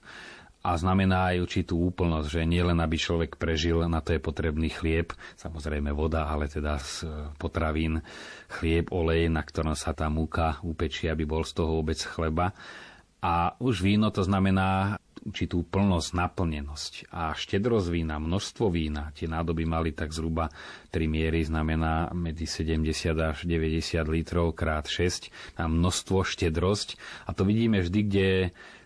a 0.64 0.80
znamená 0.80 1.36
aj 1.36 1.44
určitú 1.44 1.76
úplnosť, 1.92 2.40
že 2.40 2.48
nie 2.48 2.64
len 2.64 2.80
aby 2.80 2.96
človek 2.96 3.36
prežil, 3.36 3.84
na 3.84 4.00
to 4.00 4.16
je 4.16 4.20
potrebný 4.22 4.72
chlieb, 4.72 5.12
samozrejme 5.36 5.92
voda, 5.92 6.24
ale 6.24 6.48
teda 6.48 6.80
z 6.80 7.04
potravín, 7.36 8.00
chlieb, 8.48 8.88
olej, 8.88 9.28
na 9.28 9.44
ktorom 9.44 9.76
sa 9.76 9.92
tá 9.92 10.08
múka 10.08 10.56
upečie, 10.64 11.12
aby 11.12 11.28
bol 11.28 11.44
z 11.44 11.60
toho 11.60 11.84
vôbec 11.84 12.00
chleba. 12.00 12.56
A 13.24 13.56
už 13.56 13.80
víno 13.80 14.12
to 14.12 14.20
znamená 14.20 15.00
určitú 15.24 15.64
plnosť, 15.64 16.12
naplnenosť. 16.12 17.08
A 17.08 17.32
štedrosť 17.32 17.88
vína, 17.88 18.20
množstvo 18.20 18.68
vína, 18.68 19.16
tie 19.16 19.24
nádoby 19.24 19.64
mali 19.64 19.96
tak 19.96 20.12
zhruba 20.12 20.52
3 20.92 21.08
miery, 21.08 21.40
znamená 21.40 22.12
medzi 22.12 22.44
70 22.44 23.16
až 23.16 23.48
90 23.48 24.04
litrov 24.04 24.52
krát 24.52 24.84
6, 24.84 25.32
a 25.56 25.64
množstvo, 25.64 26.28
štedrosť. 26.28 27.00
A 27.24 27.32
to 27.32 27.48
vidíme 27.48 27.80
vždy, 27.80 28.00
kde 28.04 28.28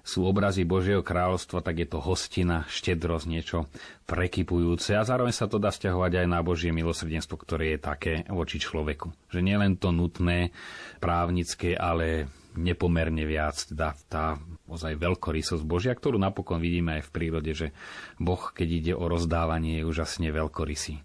sú 0.06 0.24
obrazy 0.24 0.64
Božieho 0.64 1.04
kráľovstva, 1.04 1.60
tak 1.60 1.84
je 1.84 1.88
to 1.90 1.98
hostina, 2.00 2.64
štedrosť, 2.70 3.26
niečo 3.28 3.68
prekypujúce 4.08 4.96
a 4.96 5.04
zároveň 5.04 5.36
sa 5.36 5.50
to 5.50 5.60
dá 5.60 5.68
stiahovať 5.68 6.24
aj 6.24 6.26
na 6.32 6.40
Božie 6.40 6.72
milosrdenstvo, 6.72 7.36
ktoré 7.36 7.76
je 7.76 7.78
také 7.82 8.12
voči 8.30 8.56
človeku. 8.56 9.12
Že 9.28 9.44
nielen 9.44 9.76
to 9.76 9.92
nutné, 9.92 10.54
právnické, 10.96 11.76
ale 11.76 12.30
nepomerne 12.58 13.22
viac, 13.22 13.54
teda 13.70 13.94
tá 14.10 14.34
ozaj 14.66 14.98
veľkorysosť 14.98 15.62
Božia, 15.62 15.94
ktorú 15.94 16.18
napokon 16.18 16.58
vidíme 16.58 16.98
aj 16.98 17.08
v 17.08 17.14
prírode, 17.14 17.52
že 17.54 17.70
Boh, 18.18 18.50
keď 18.50 18.68
ide 18.68 18.92
o 18.98 19.06
rozdávanie, 19.06 19.80
je 19.80 19.88
úžasne 19.88 20.28
veľkorysý. 20.34 21.00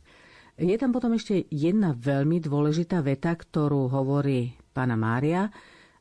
Je 0.54 0.78
tam 0.78 0.94
potom 0.94 1.18
ešte 1.18 1.50
jedna 1.50 1.98
veľmi 1.98 2.38
dôležitá 2.38 3.02
veta, 3.02 3.34
ktorú 3.34 3.90
hovorí 3.90 4.54
pána 4.74 4.94
Mária, 4.94 5.50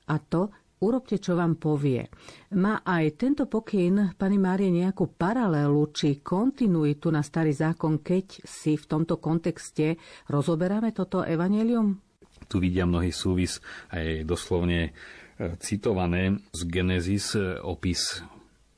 a 0.09 0.17
to, 0.21 0.53
urobte, 0.83 1.17
čo 1.23 1.39
vám 1.39 1.57
povie. 1.57 2.11
Má 2.59 2.83
aj 2.83 3.17
tento 3.17 3.47
pokyn, 3.47 4.19
pani 4.19 4.37
Márie, 4.37 4.69
nejakú 4.69 5.15
paralelu 5.15 5.89
či 5.95 6.21
kontinuitu 6.21 7.09
na 7.09 7.23
starý 7.23 7.55
zákon, 7.55 8.03
keď 8.03 8.43
si 8.43 8.75
v 8.75 8.85
tomto 8.85 9.23
kontexte 9.23 9.97
rozoberáme 10.27 10.91
toto 10.91 11.23
evanelium? 11.23 12.03
Tu 12.51 12.59
vidia 12.59 12.85
mnohý 12.85 13.15
súvis 13.15 13.63
aj 13.95 14.27
doslovne 14.27 14.93
citované 15.59 16.39
z 16.53 16.61
Genesis 16.69 17.35
e, 17.35 17.59
opis, 17.63 18.23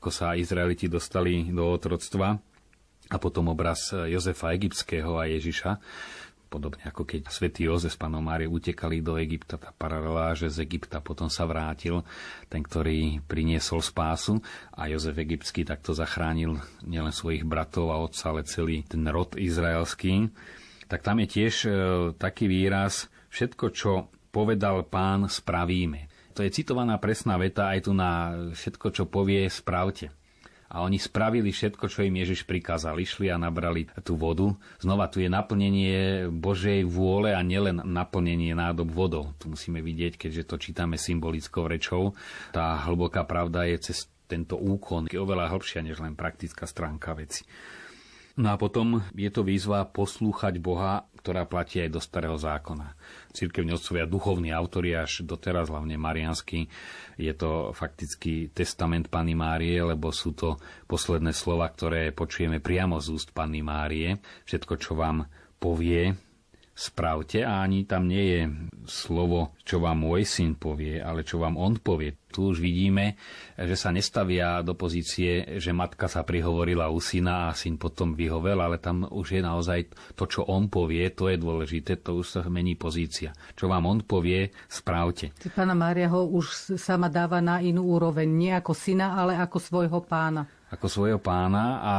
ako 0.01 0.09
sa 0.13 0.37
Izraeliti 0.37 0.85
dostali 0.85 1.49
do 1.49 1.65
otroctva 1.65 2.37
a 3.09 3.17
potom 3.21 3.53
obraz 3.53 3.93
Jozefa 3.93 4.53
Egyptského 4.53 5.17
a 5.17 5.29
Ježiša 5.29 5.71
podobne 6.55 6.87
ako 6.87 7.03
keď 7.03 7.27
svätý 7.27 7.67
Jozef 7.67 7.97
s 7.97 7.99
panom 7.99 8.23
Máriou 8.23 8.55
utekali 8.55 9.03
do 9.03 9.19
Egypta, 9.19 9.59
tá 9.59 9.75
paralela, 9.75 10.31
že 10.39 10.47
z 10.47 10.63
Egypta 10.63 11.03
potom 11.03 11.27
sa 11.27 11.43
vrátil 11.43 12.05
ten, 12.47 12.63
ktorý 12.63 13.19
priniesol 13.27 13.83
spásu 13.83 14.39
a 14.71 14.87
Jozef 14.87 15.19
Egyptský 15.19 15.67
takto 15.67 15.91
zachránil 15.91 16.55
nielen 16.87 17.11
svojich 17.11 17.43
bratov 17.43 17.91
a 17.91 17.99
otca, 17.99 18.31
ale 18.31 18.47
celý 18.47 18.87
ten 18.87 19.03
rod 19.11 19.35
izraelský. 19.35 20.31
Tak 20.87 21.03
tam 21.03 21.19
je 21.19 21.27
tiež 21.27 21.55
e, 21.65 21.69
taký 22.15 22.47
výraz, 22.47 23.11
všetko, 23.35 23.65
čo 23.75 23.91
povedal 24.31 24.87
pán, 24.87 25.27
spravíme. 25.27 26.14
To 26.35 26.43
je 26.43 26.51
citovaná 26.51 26.99
presná 26.99 27.39
veta 27.39 27.71
aj 27.71 27.87
tu 27.87 27.91
na 27.95 28.35
všetko, 28.51 28.87
čo 28.91 29.03
povie, 29.07 29.47
spravte 29.47 30.11
a 30.75 30.83
oni 30.83 30.97
spravili 30.97 31.55
všetko, 31.55 31.87
čo 31.87 32.03
im 32.03 32.19
Ježiš 32.19 32.43
prikázal. 32.43 32.99
Išli 32.99 33.31
a 33.31 33.39
nabrali 33.39 33.87
tú 34.01 34.19
vodu. 34.19 34.51
Znova 34.81 35.07
tu 35.07 35.21
je 35.23 35.31
naplnenie 35.31 36.27
Božej 36.27 36.83
vôle 36.83 37.31
a 37.31 37.39
nielen 37.45 37.79
naplnenie 37.85 38.51
nádob 38.57 38.91
vodou. 38.91 39.31
Tu 39.39 39.47
musíme 39.47 39.79
vidieť, 39.79 40.19
keďže 40.19 40.43
to 40.43 40.55
čítame 40.57 40.99
symbolickou 40.99 41.69
rečou. 41.69 42.17
Tá 42.51 42.75
hlboká 42.83 43.23
pravda 43.23 43.63
je 43.69 43.87
cez 43.87 44.11
tento 44.25 44.57
úkon 44.57 45.05
je 45.05 45.21
oveľa 45.21 45.53
hĺbšia 45.53 45.85
než 45.85 46.01
len 46.01 46.17
praktická 46.17 46.65
stránka 46.65 47.13
veci. 47.13 47.45
No 48.35 48.51
a 48.51 48.59
potom 48.59 48.99
je 49.15 49.31
to 49.31 49.47
výzva 49.47 49.87
poslúchať 49.87 50.59
Boha, 50.59 51.07
ktorá 51.23 51.47
platí 51.47 51.79
aj 51.79 51.89
do 51.95 52.03
starého 52.03 52.35
zákona. 52.35 52.91
Cirkevní 53.31 53.71
otcovia, 53.71 54.03
duchovní 54.03 54.51
autori 54.51 54.91
až 54.91 55.23
doteraz, 55.23 55.71
hlavne 55.71 55.95
mariansky, 55.95 56.67
je 57.15 57.31
to 57.31 57.71
fakticky 57.71 58.51
testament 58.51 59.07
Panny 59.07 59.39
Márie, 59.39 59.79
lebo 59.79 60.11
sú 60.11 60.35
to 60.35 60.59
posledné 60.83 61.31
slova, 61.31 61.71
ktoré 61.71 62.11
počujeme 62.11 62.59
priamo 62.59 62.99
z 62.99 63.15
úst 63.15 63.31
Panny 63.31 63.63
Márie. 63.63 64.19
Všetko, 64.43 64.83
čo 64.83 64.99
vám 64.99 65.31
povie, 65.55 66.11
spravte 66.75 67.39
a 67.39 67.63
ani 67.63 67.87
tam 67.87 68.11
nie 68.11 68.25
je 68.35 68.41
slovo, 68.83 69.55
čo 69.63 69.79
vám 69.79 70.03
môj 70.03 70.27
syn 70.27 70.59
povie, 70.59 70.99
ale 70.99 71.23
čo 71.23 71.39
vám 71.39 71.55
on 71.55 71.79
povie. 71.79 72.19
Tu 72.27 72.51
už 72.51 72.59
vidíme, 72.59 73.15
že 73.55 73.79
sa 73.79 73.95
nestavia 73.95 74.59
do 74.59 74.75
pozície, 74.75 75.55
že 75.55 75.71
matka 75.71 76.11
sa 76.11 76.27
prihovorila 76.27 76.91
u 76.91 76.99
syna 76.99 77.47
a 77.49 77.55
syn 77.55 77.79
potom 77.79 78.11
vyhovel, 78.11 78.59
ale 78.59 78.77
tam 78.77 79.07
už 79.07 79.39
je 79.39 79.41
naozaj 79.41 79.79
to, 80.19 80.27
čo 80.27 80.43
on 80.43 80.67
povie, 80.67 81.07
to 81.15 81.31
je 81.31 81.39
dôležité, 81.39 82.03
to 82.03 82.19
už 82.19 82.27
sa 82.27 82.41
mení 82.51 82.75
pozícia. 82.75 83.31
Čo 83.55 83.71
vám 83.71 83.87
on 83.87 84.03
povie, 84.03 84.51
správte. 84.67 85.31
Pána 85.55 85.73
Mária 85.73 86.11
ho 86.11 86.27
už 86.27 86.75
sama 86.75 87.07
dáva 87.07 87.39
na 87.39 87.63
inú 87.63 87.87
úroveň, 87.87 88.27
nie 88.27 88.51
ako 88.51 88.75
syna, 88.75 89.15
ale 89.15 89.39
ako 89.39 89.57
svojho 89.63 90.03
pána 90.03 90.43
ako 90.75 90.91
svojho 90.91 91.19
pána 91.23 91.79
a 91.79 91.93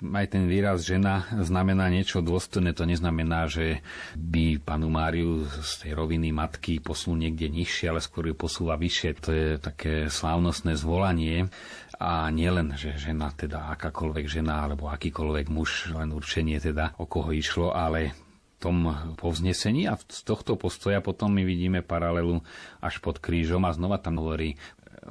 aj 0.00 0.26
ten 0.32 0.48
výraz 0.48 0.82
žena 0.88 1.28
znamená 1.28 1.92
niečo 1.92 2.24
dôstojné. 2.24 2.72
To 2.72 2.88
neznamená, 2.88 3.46
že 3.46 3.84
by 4.16 4.60
panu 4.64 4.88
Máriu 4.88 5.44
z 5.44 5.72
tej 5.84 5.92
roviny 5.92 6.32
matky 6.32 6.80
posunul 6.80 7.28
niekde 7.28 7.52
nižšie, 7.52 7.92
ale 7.92 8.00
skôr 8.00 8.32
ju 8.32 8.34
posúva 8.34 8.80
vyššie. 8.80 9.10
To 9.20 9.30
je 9.30 9.46
také 9.60 10.08
slávnostné 10.08 10.74
zvolanie. 10.80 11.52
A 12.00 12.32
nielen, 12.32 12.72
že 12.80 12.96
žena, 12.96 13.28
teda 13.36 13.68
akákoľvek 13.76 14.24
žena 14.24 14.64
alebo 14.64 14.88
akýkoľvek 14.88 15.46
muž, 15.52 15.92
len 15.92 16.16
určenie 16.16 16.56
teda, 16.56 16.96
o 16.96 17.04
koho 17.04 17.28
išlo, 17.28 17.76
ale 17.76 18.16
tom 18.60 18.92
povznesení 19.16 19.88
a 19.88 19.96
z 19.96 20.20
tohto 20.20 20.60
postoja 20.60 21.00
potom 21.00 21.32
my 21.32 21.48
vidíme 21.48 21.80
paralelu 21.80 22.44
až 22.84 23.00
pod 23.00 23.16
krížom 23.16 23.64
a 23.64 23.72
znova 23.72 23.96
tam 23.96 24.20
hovorí 24.20 24.60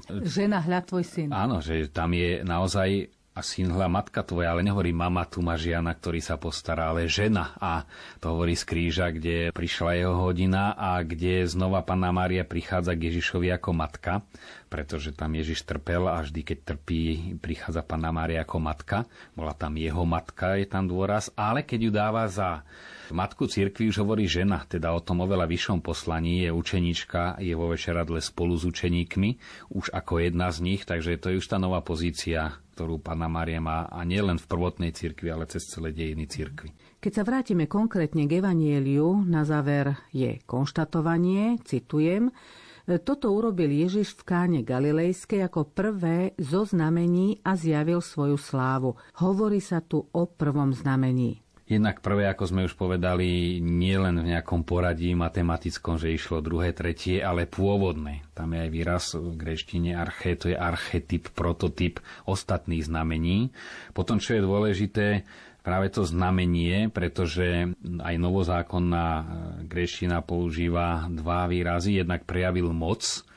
Žena, 0.08 0.64
hľad 0.64 0.86
tvoj 0.86 1.02
syn. 1.02 1.30
Áno, 1.34 1.60
že 1.60 1.90
tam 1.90 2.14
je 2.14 2.46
naozaj 2.46 3.19
a 3.40 3.42
syn 3.42 3.72
hľa 3.72 3.88
matka 3.88 4.20
tvoja, 4.20 4.52
ale 4.52 4.68
nehovorí 4.68 4.92
mama 4.92 5.24
tu 5.24 5.40
má 5.40 5.56
žiana, 5.56 5.96
ktorý 5.96 6.20
sa 6.20 6.36
postará, 6.36 6.92
ale 6.92 7.08
žena. 7.08 7.56
A 7.56 7.88
to 8.20 8.36
hovorí 8.36 8.52
z 8.60 8.68
kríža, 8.68 9.16
kde 9.16 9.56
prišla 9.56 9.96
jeho 9.96 10.20
hodina 10.20 10.76
a 10.76 11.00
kde 11.00 11.48
znova 11.48 11.88
Panna 11.88 12.12
Mária 12.12 12.44
prichádza 12.44 13.00
k 13.00 13.08
Ježišovi 13.08 13.48
ako 13.56 13.72
matka, 13.72 14.28
pretože 14.68 15.16
tam 15.16 15.40
Ježiš 15.40 15.64
trpel 15.64 16.04
a 16.12 16.20
vždy, 16.20 16.42
keď 16.44 16.76
trpí, 16.76 17.04
prichádza 17.40 17.80
Panna 17.80 18.12
Mária 18.12 18.44
ako 18.44 18.60
matka. 18.60 19.08
Bola 19.32 19.56
tam 19.56 19.80
jeho 19.80 20.04
matka, 20.04 20.60
je 20.60 20.68
tam 20.68 20.92
dôraz, 20.92 21.32
ale 21.40 21.64
keď 21.64 21.80
ju 21.80 21.92
dáva 21.96 22.28
za 22.28 22.68
Matku 23.10 23.50
cirkvi 23.50 23.90
už 23.90 24.06
hovorí 24.06 24.30
žena, 24.30 24.62
teda 24.70 24.94
o 24.94 25.02
tom 25.02 25.26
oveľa 25.26 25.50
vyššom 25.50 25.82
poslaní 25.82 26.46
je 26.46 26.54
učenička, 26.54 27.42
je 27.42 27.58
vo 27.58 27.74
večeradle 27.74 28.22
spolu 28.22 28.54
s 28.54 28.70
učeníkmi, 28.70 29.30
už 29.74 29.90
ako 29.90 30.22
jedna 30.22 30.54
z 30.54 30.62
nich, 30.62 30.86
takže 30.86 31.18
to 31.18 31.34
je 31.34 31.42
už 31.42 31.50
tá 31.50 31.58
nová 31.58 31.82
pozícia, 31.82 32.62
ktorú 32.80 33.04
Pána 33.04 33.28
Mária 33.28 33.60
má 33.60 33.92
a 33.92 34.08
nielen 34.08 34.40
v 34.40 34.48
prvotnej 34.48 34.96
cirkvi, 34.96 35.28
ale 35.28 35.44
cez 35.52 35.68
celé 35.68 35.92
dejiny 35.92 36.32
cirkvi. 36.32 36.72
Keď 37.04 37.12
sa 37.12 37.28
vrátime 37.28 37.68
konkrétne 37.68 38.24
k 38.24 38.40
Evanieliu, 38.40 39.20
na 39.28 39.44
záver 39.44 40.00
je 40.16 40.40
konštatovanie, 40.48 41.60
citujem, 41.68 42.32
toto 43.04 43.36
urobil 43.36 43.68
Ježiš 43.68 44.16
v 44.16 44.24
káne 44.24 44.60
Galilejskej 44.64 45.44
ako 45.44 45.76
prvé 45.76 46.40
zo 46.40 46.64
znamení 46.64 47.44
a 47.44 47.60
zjavil 47.60 48.00
svoju 48.00 48.40
slávu. 48.40 48.96
Hovorí 49.20 49.60
sa 49.60 49.84
tu 49.84 50.00
o 50.00 50.24
prvom 50.32 50.72
znamení. 50.72 51.44
Jednak 51.70 52.02
prvé, 52.02 52.26
ako 52.26 52.50
sme 52.50 52.66
už 52.66 52.74
povedali, 52.74 53.62
nie 53.62 53.94
len 53.94 54.18
v 54.18 54.34
nejakom 54.34 54.66
poradí 54.66 55.14
matematickom, 55.14 56.02
že 56.02 56.10
išlo 56.10 56.42
druhé, 56.42 56.74
tretie, 56.74 57.22
ale 57.22 57.46
pôvodné. 57.46 58.26
Tam 58.34 58.58
je 58.58 58.60
aj 58.66 58.72
výraz 58.74 59.14
v 59.14 59.38
greštine 59.38 59.94
arche, 59.94 60.34
to 60.34 60.50
je 60.50 60.58
archetyp, 60.58 61.30
prototyp 61.38 62.02
ostatných 62.26 62.90
znamení. 62.90 63.54
Potom, 63.94 64.18
čo 64.18 64.34
je 64.34 64.42
dôležité, 64.42 65.08
práve 65.62 65.94
to 65.94 66.10
znamenie, 66.10 66.90
pretože 66.90 67.70
aj 68.02 68.16
novozákonná 68.18 69.08
greština 69.70 70.26
používa 70.26 71.06
dva 71.06 71.46
výrazy. 71.46 72.02
Jednak 72.02 72.26
prejavil 72.26 72.74
moc, 72.74 73.29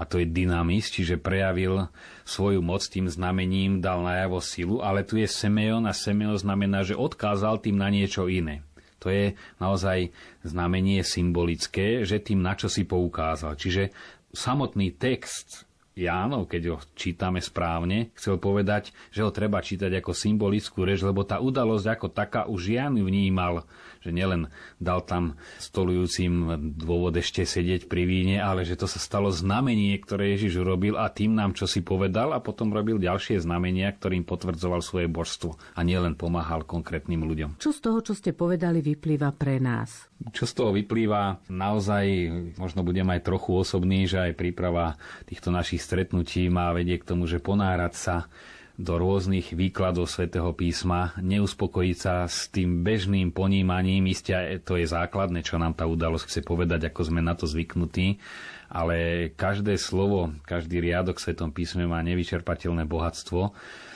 a 0.00 0.08
to 0.08 0.16
je 0.16 0.24
dynamis, 0.24 0.88
čiže 0.88 1.20
prejavil 1.20 1.92
svoju 2.24 2.64
moc 2.64 2.80
tým 2.88 3.04
znamením, 3.12 3.84
dal 3.84 4.00
najavo 4.00 4.40
silu, 4.40 4.80
ale 4.80 5.04
tu 5.04 5.20
je 5.20 5.28
Semeon 5.28 5.84
a 5.84 5.92
Semeon 5.92 6.40
znamená, 6.40 6.80
že 6.80 6.96
odkázal 6.96 7.60
tým 7.60 7.76
na 7.76 7.92
niečo 7.92 8.24
iné. 8.24 8.64
To 9.04 9.12
je 9.12 9.36
naozaj 9.60 10.08
znamenie 10.40 11.04
symbolické, 11.04 12.08
že 12.08 12.20
tým 12.20 12.40
na 12.40 12.56
čo 12.56 12.72
si 12.72 12.88
poukázal. 12.88 13.60
Čiže 13.60 13.92
samotný 14.32 14.96
text 14.96 15.68
Jánov, 16.00 16.48
keď 16.48 16.62
ho 16.72 16.76
čítame 16.96 17.44
správne, 17.44 18.08
chcel 18.16 18.40
povedať, 18.40 18.96
že 19.12 19.20
ho 19.20 19.30
treba 19.30 19.60
čítať 19.60 20.00
ako 20.00 20.16
symbolickú 20.16 20.88
reč, 20.88 21.04
lebo 21.04 21.28
tá 21.28 21.38
udalosť 21.38 21.86
ako 21.86 22.06
taká 22.08 22.48
už 22.48 22.72
Ján 22.72 22.96
vnímal 22.96 23.68
že 24.00 24.10
nielen 24.10 24.48
dal 24.80 25.04
tam 25.04 25.36
stolujúcim 25.60 26.56
dôvod 26.76 27.12
ešte 27.20 27.44
sedieť 27.44 27.86
pri 27.86 28.08
víne, 28.08 28.36
ale 28.40 28.64
že 28.64 28.76
to 28.80 28.88
sa 28.88 28.96
stalo 28.96 29.28
znamenie, 29.28 29.92
ktoré 30.00 30.32
Ježiš 30.36 30.64
urobil 30.64 30.96
a 30.96 31.12
tým 31.12 31.36
nám 31.36 31.52
čo 31.52 31.68
si 31.68 31.84
povedal 31.84 32.32
a 32.32 32.40
potom 32.40 32.72
robil 32.72 32.96
ďalšie 32.96 33.44
znamenia, 33.44 33.92
ktorým 33.92 34.24
potvrdzoval 34.24 34.80
svoje 34.80 35.06
božstvo 35.06 35.60
a 35.76 35.80
nielen 35.84 36.16
pomáhal 36.16 36.64
konkrétnym 36.64 37.20
ľuďom. 37.28 37.60
Čo 37.60 37.76
z 37.76 37.80
toho, 37.84 37.98
čo 38.00 38.16
ste 38.16 38.32
povedali, 38.32 38.80
vyplýva 38.80 39.36
pre 39.36 39.60
nás? 39.60 40.08
Čo 40.32 40.44
z 40.48 40.52
toho 40.52 40.70
vyplýva, 40.76 41.48
naozaj 41.48 42.04
možno 42.60 42.84
budem 42.84 43.08
aj 43.08 43.24
trochu 43.24 43.56
osobný, 43.56 44.04
že 44.04 44.20
aj 44.20 44.36
príprava 44.36 45.00
týchto 45.24 45.48
našich 45.48 45.80
stretnutí 45.90 46.46
má 46.46 46.70
vedie 46.70 47.02
k 47.02 47.08
tomu, 47.10 47.26
že 47.26 47.42
ponárať 47.42 47.94
sa 47.98 48.16
do 48.80 48.96
rôznych 48.96 49.52
výkladov 49.52 50.08
svätého 50.08 50.54
písma, 50.56 51.12
neuspokojiť 51.20 51.96
sa 51.98 52.24
s 52.24 52.48
tým 52.48 52.80
bežným 52.80 53.28
ponímaním, 53.34 54.08
isté 54.08 54.56
to 54.62 54.78
je 54.78 54.88
základné, 54.88 55.42
čo 55.42 55.58
nám 55.58 55.76
tá 55.76 55.84
udalosť 55.84 56.24
chce 56.30 56.40
povedať, 56.46 56.88
ako 56.88 57.12
sme 57.12 57.20
na 57.20 57.36
to 57.36 57.44
zvyknutí, 57.44 58.16
ale 58.70 59.28
každé 59.34 59.74
slovo, 59.76 60.30
každý 60.46 60.78
riadok 60.78 61.18
v 61.18 61.24
svetom 61.26 61.50
písme 61.50 61.84
má 61.90 61.98
nevyčerpateľné 62.06 62.86
bohatstvo 62.86 63.50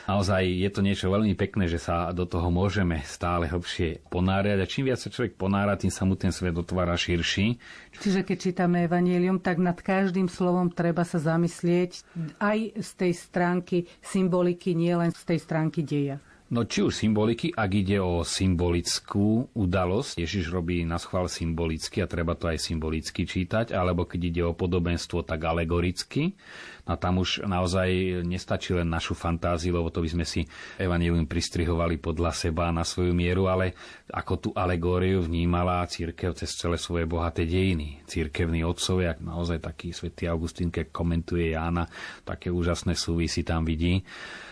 naozaj 0.09 0.45
je 0.45 0.71
to 0.71 0.81
niečo 0.85 1.09
veľmi 1.09 1.33
pekné, 1.37 1.69
že 1.69 1.81
sa 1.81 2.13
do 2.13 2.29
toho 2.29 2.53
môžeme 2.53 3.01
stále 3.05 3.49
hlbšie 3.49 4.05
ponárať 4.13 4.59
a 4.61 4.69
čím 4.69 4.93
viac 4.93 5.01
sa 5.01 5.13
človek 5.13 5.37
ponára, 5.37 5.81
tým 5.81 5.93
sa 5.93 6.05
mu 6.05 6.15
ten 6.15 6.31
svet 6.33 6.55
otvára 6.57 6.95
širší. 6.97 7.57
Čiže 8.01 8.21
keď 8.25 8.37
čítame 8.37 8.85
Evangelium, 8.85 9.41
tak 9.41 9.61
nad 9.61 9.77
každým 9.81 10.29
slovom 10.29 10.69
treba 10.69 11.03
sa 11.03 11.17
zamyslieť 11.21 12.05
aj 12.41 12.59
z 12.79 12.91
tej 12.97 13.13
stránky 13.17 13.79
symboliky, 14.05 14.77
nie 14.77 14.93
len 14.93 15.11
z 15.13 15.23
tej 15.25 15.39
stránky 15.41 15.81
deja. 15.85 16.21
No 16.55 16.63
či 16.63 16.87
už 16.87 16.95
symboliky, 16.95 17.51
ak 17.51 17.71
ide 17.75 17.99
o 17.99 18.23
symbolickú 18.23 19.51
udalosť, 19.59 20.23
Ježiš 20.23 20.55
robí 20.55 20.87
na 20.87 21.03
schvál 21.03 21.27
symbolicky 21.27 21.99
a 21.99 22.07
treba 22.07 22.39
to 22.39 22.47
aj 22.47 22.63
symbolicky 22.63 23.27
čítať, 23.27 23.75
alebo 23.75 24.07
keď 24.07 24.21
ide 24.23 24.43
o 24.47 24.55
podobenstvo, 24.55 25.27
tak 25.27 25.43
alegoricky. 25.43 26.39
No 26.85 27.01
tam 27.01 27.25
už 27.25 27.49
naozaj 27.49 28.21
nestačí 28.29 28.77
len 28.77 28.93
našu 28.93 29.17
fantáziu, 29.17 29.73
lebo 29.73 29.89
to 29.89 30.05
by 30.05 30.11
sme 30.13 30.25
si 30.29 30.45
evanelium 30.77 31.25
pristrihovali 31.25 31.97
podľa 31.97 32.37
seba 32.37 32.69
na 32.69 32.85
svoju 32.85 33.17
mieru, 33.17 33.49
ale 33.49 33.73
ako 34.13 34.33
tú 34.37 34.49
alegóriu 34.53 35.25
vnímala 35.25 35.81
církev 35.89 36.37
cez 36.37 36.53
celé 36.53 36.77
svoje 36.77 37.09
bohaté 37.09 37.49
dejiny. 37.49 38.05
Církevní 38.05 38.69
otcovia, 38.69 39.17
naozaj 39.17 39.65
taký 39.65 39.97
svätý 39.97 40.29
Augustín, 40.29 40.69
keď 40.69 40.93
komentuje 40.93 41.57
Jána, 41.57 41.89
také 42.21 42.53
úžasné 42.53 42.93
súvisy 42.93 43.49
tam 43.49 43.65
vidí. 43.65 44.05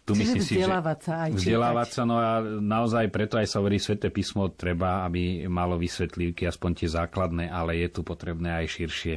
Tu 0.08 0.16
myslím 0.16 0.40
si, 0.40 0.56
vzdelávať 0.56 0.98
sa 1.04 1.12
aj 1.28 1.30
Vzdelávať 1.36 1.88
sa, 1.92 2.02
no 2.08 2.16
a 2.16 2.40
naozaj 2.42 3.12
preto 3.12 3.36
aj 3.36 3.46
sa 3.46 3.60
hovorí 3.60 3.76
Sveté 3.76 4.08
písmo, 4.08 4.48
treba, 4.50 5.04
aby 5.04 5.44
malo 5.52 5.76
vysvetlivky, 5.76 6.48
aspoň 6.48 6.70
tie 6.80 6.88
základné, 6.88 7.52
ale 7.52 7.76
je 7.76 7.88
tu 7.92 8.00
potrebné 8.00 8.56
aj 8.56 8.66
širšie 8.72 9.16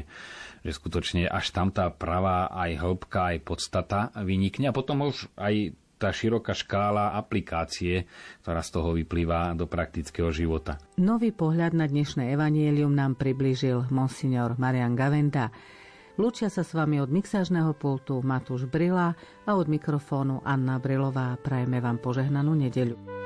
že 0.65 0.73
skutočne 0.73 1.29
až 1.29 1.53
tam 1.53 1.69
tá 1.69 1.93
pravá 1.93 2.49
aj 2.49 2.81
hĺbka, 2.81 3.37
aj 3.37 3.37
podstata 3.45 4.09
vynikne 4.17 4.73
a 4.73 4.75
potom 4.75 5.05
už 5.05 5.29
aj 5.37 5.77
tá 5.95 6.11
široká 6.11 6.51
škála 6.51 7.15
aplikácie, 7.15 8.03
ktorá 8.43 8.59
z 8.59 8.69
toho 8.73 8.97
vyplýva 8.97 9.55
do 9.55 9.69
praktického 9.69 10.27
života. 10.33 10.81
Nový 10.99 11.31
pohľad 11.31 11.71
na 11.71 11.87
dnešné 11.87 12.35
evanielium 12.35 12.91
nám 12.91 13.15
priblížil 13.15 13.87
monsignor 13.93 14.59
Marian 14.59 14.97
Gavenda. 14.97 15.53
Lúčia 16.15 16.47
sa 16.47 16.63
s 16.63 16.71
vami 16.71 16.99
od 16.99 17.11
mixážneho 17.11 17.75
pultu 17.75 18.19
Matúš 18.23 18.67
Brila 18.67 19.15
a 19.43 19.51
od 19.55 19.67
mikrofónu 19.67 20.43
Anna 20.43 20.79
Brilová. 20.79 21.35
Prajeme 21.39 21.83
vám 21.83 21.99
požehnanú 21.99 22.55
nedeľu. 22.55 23.24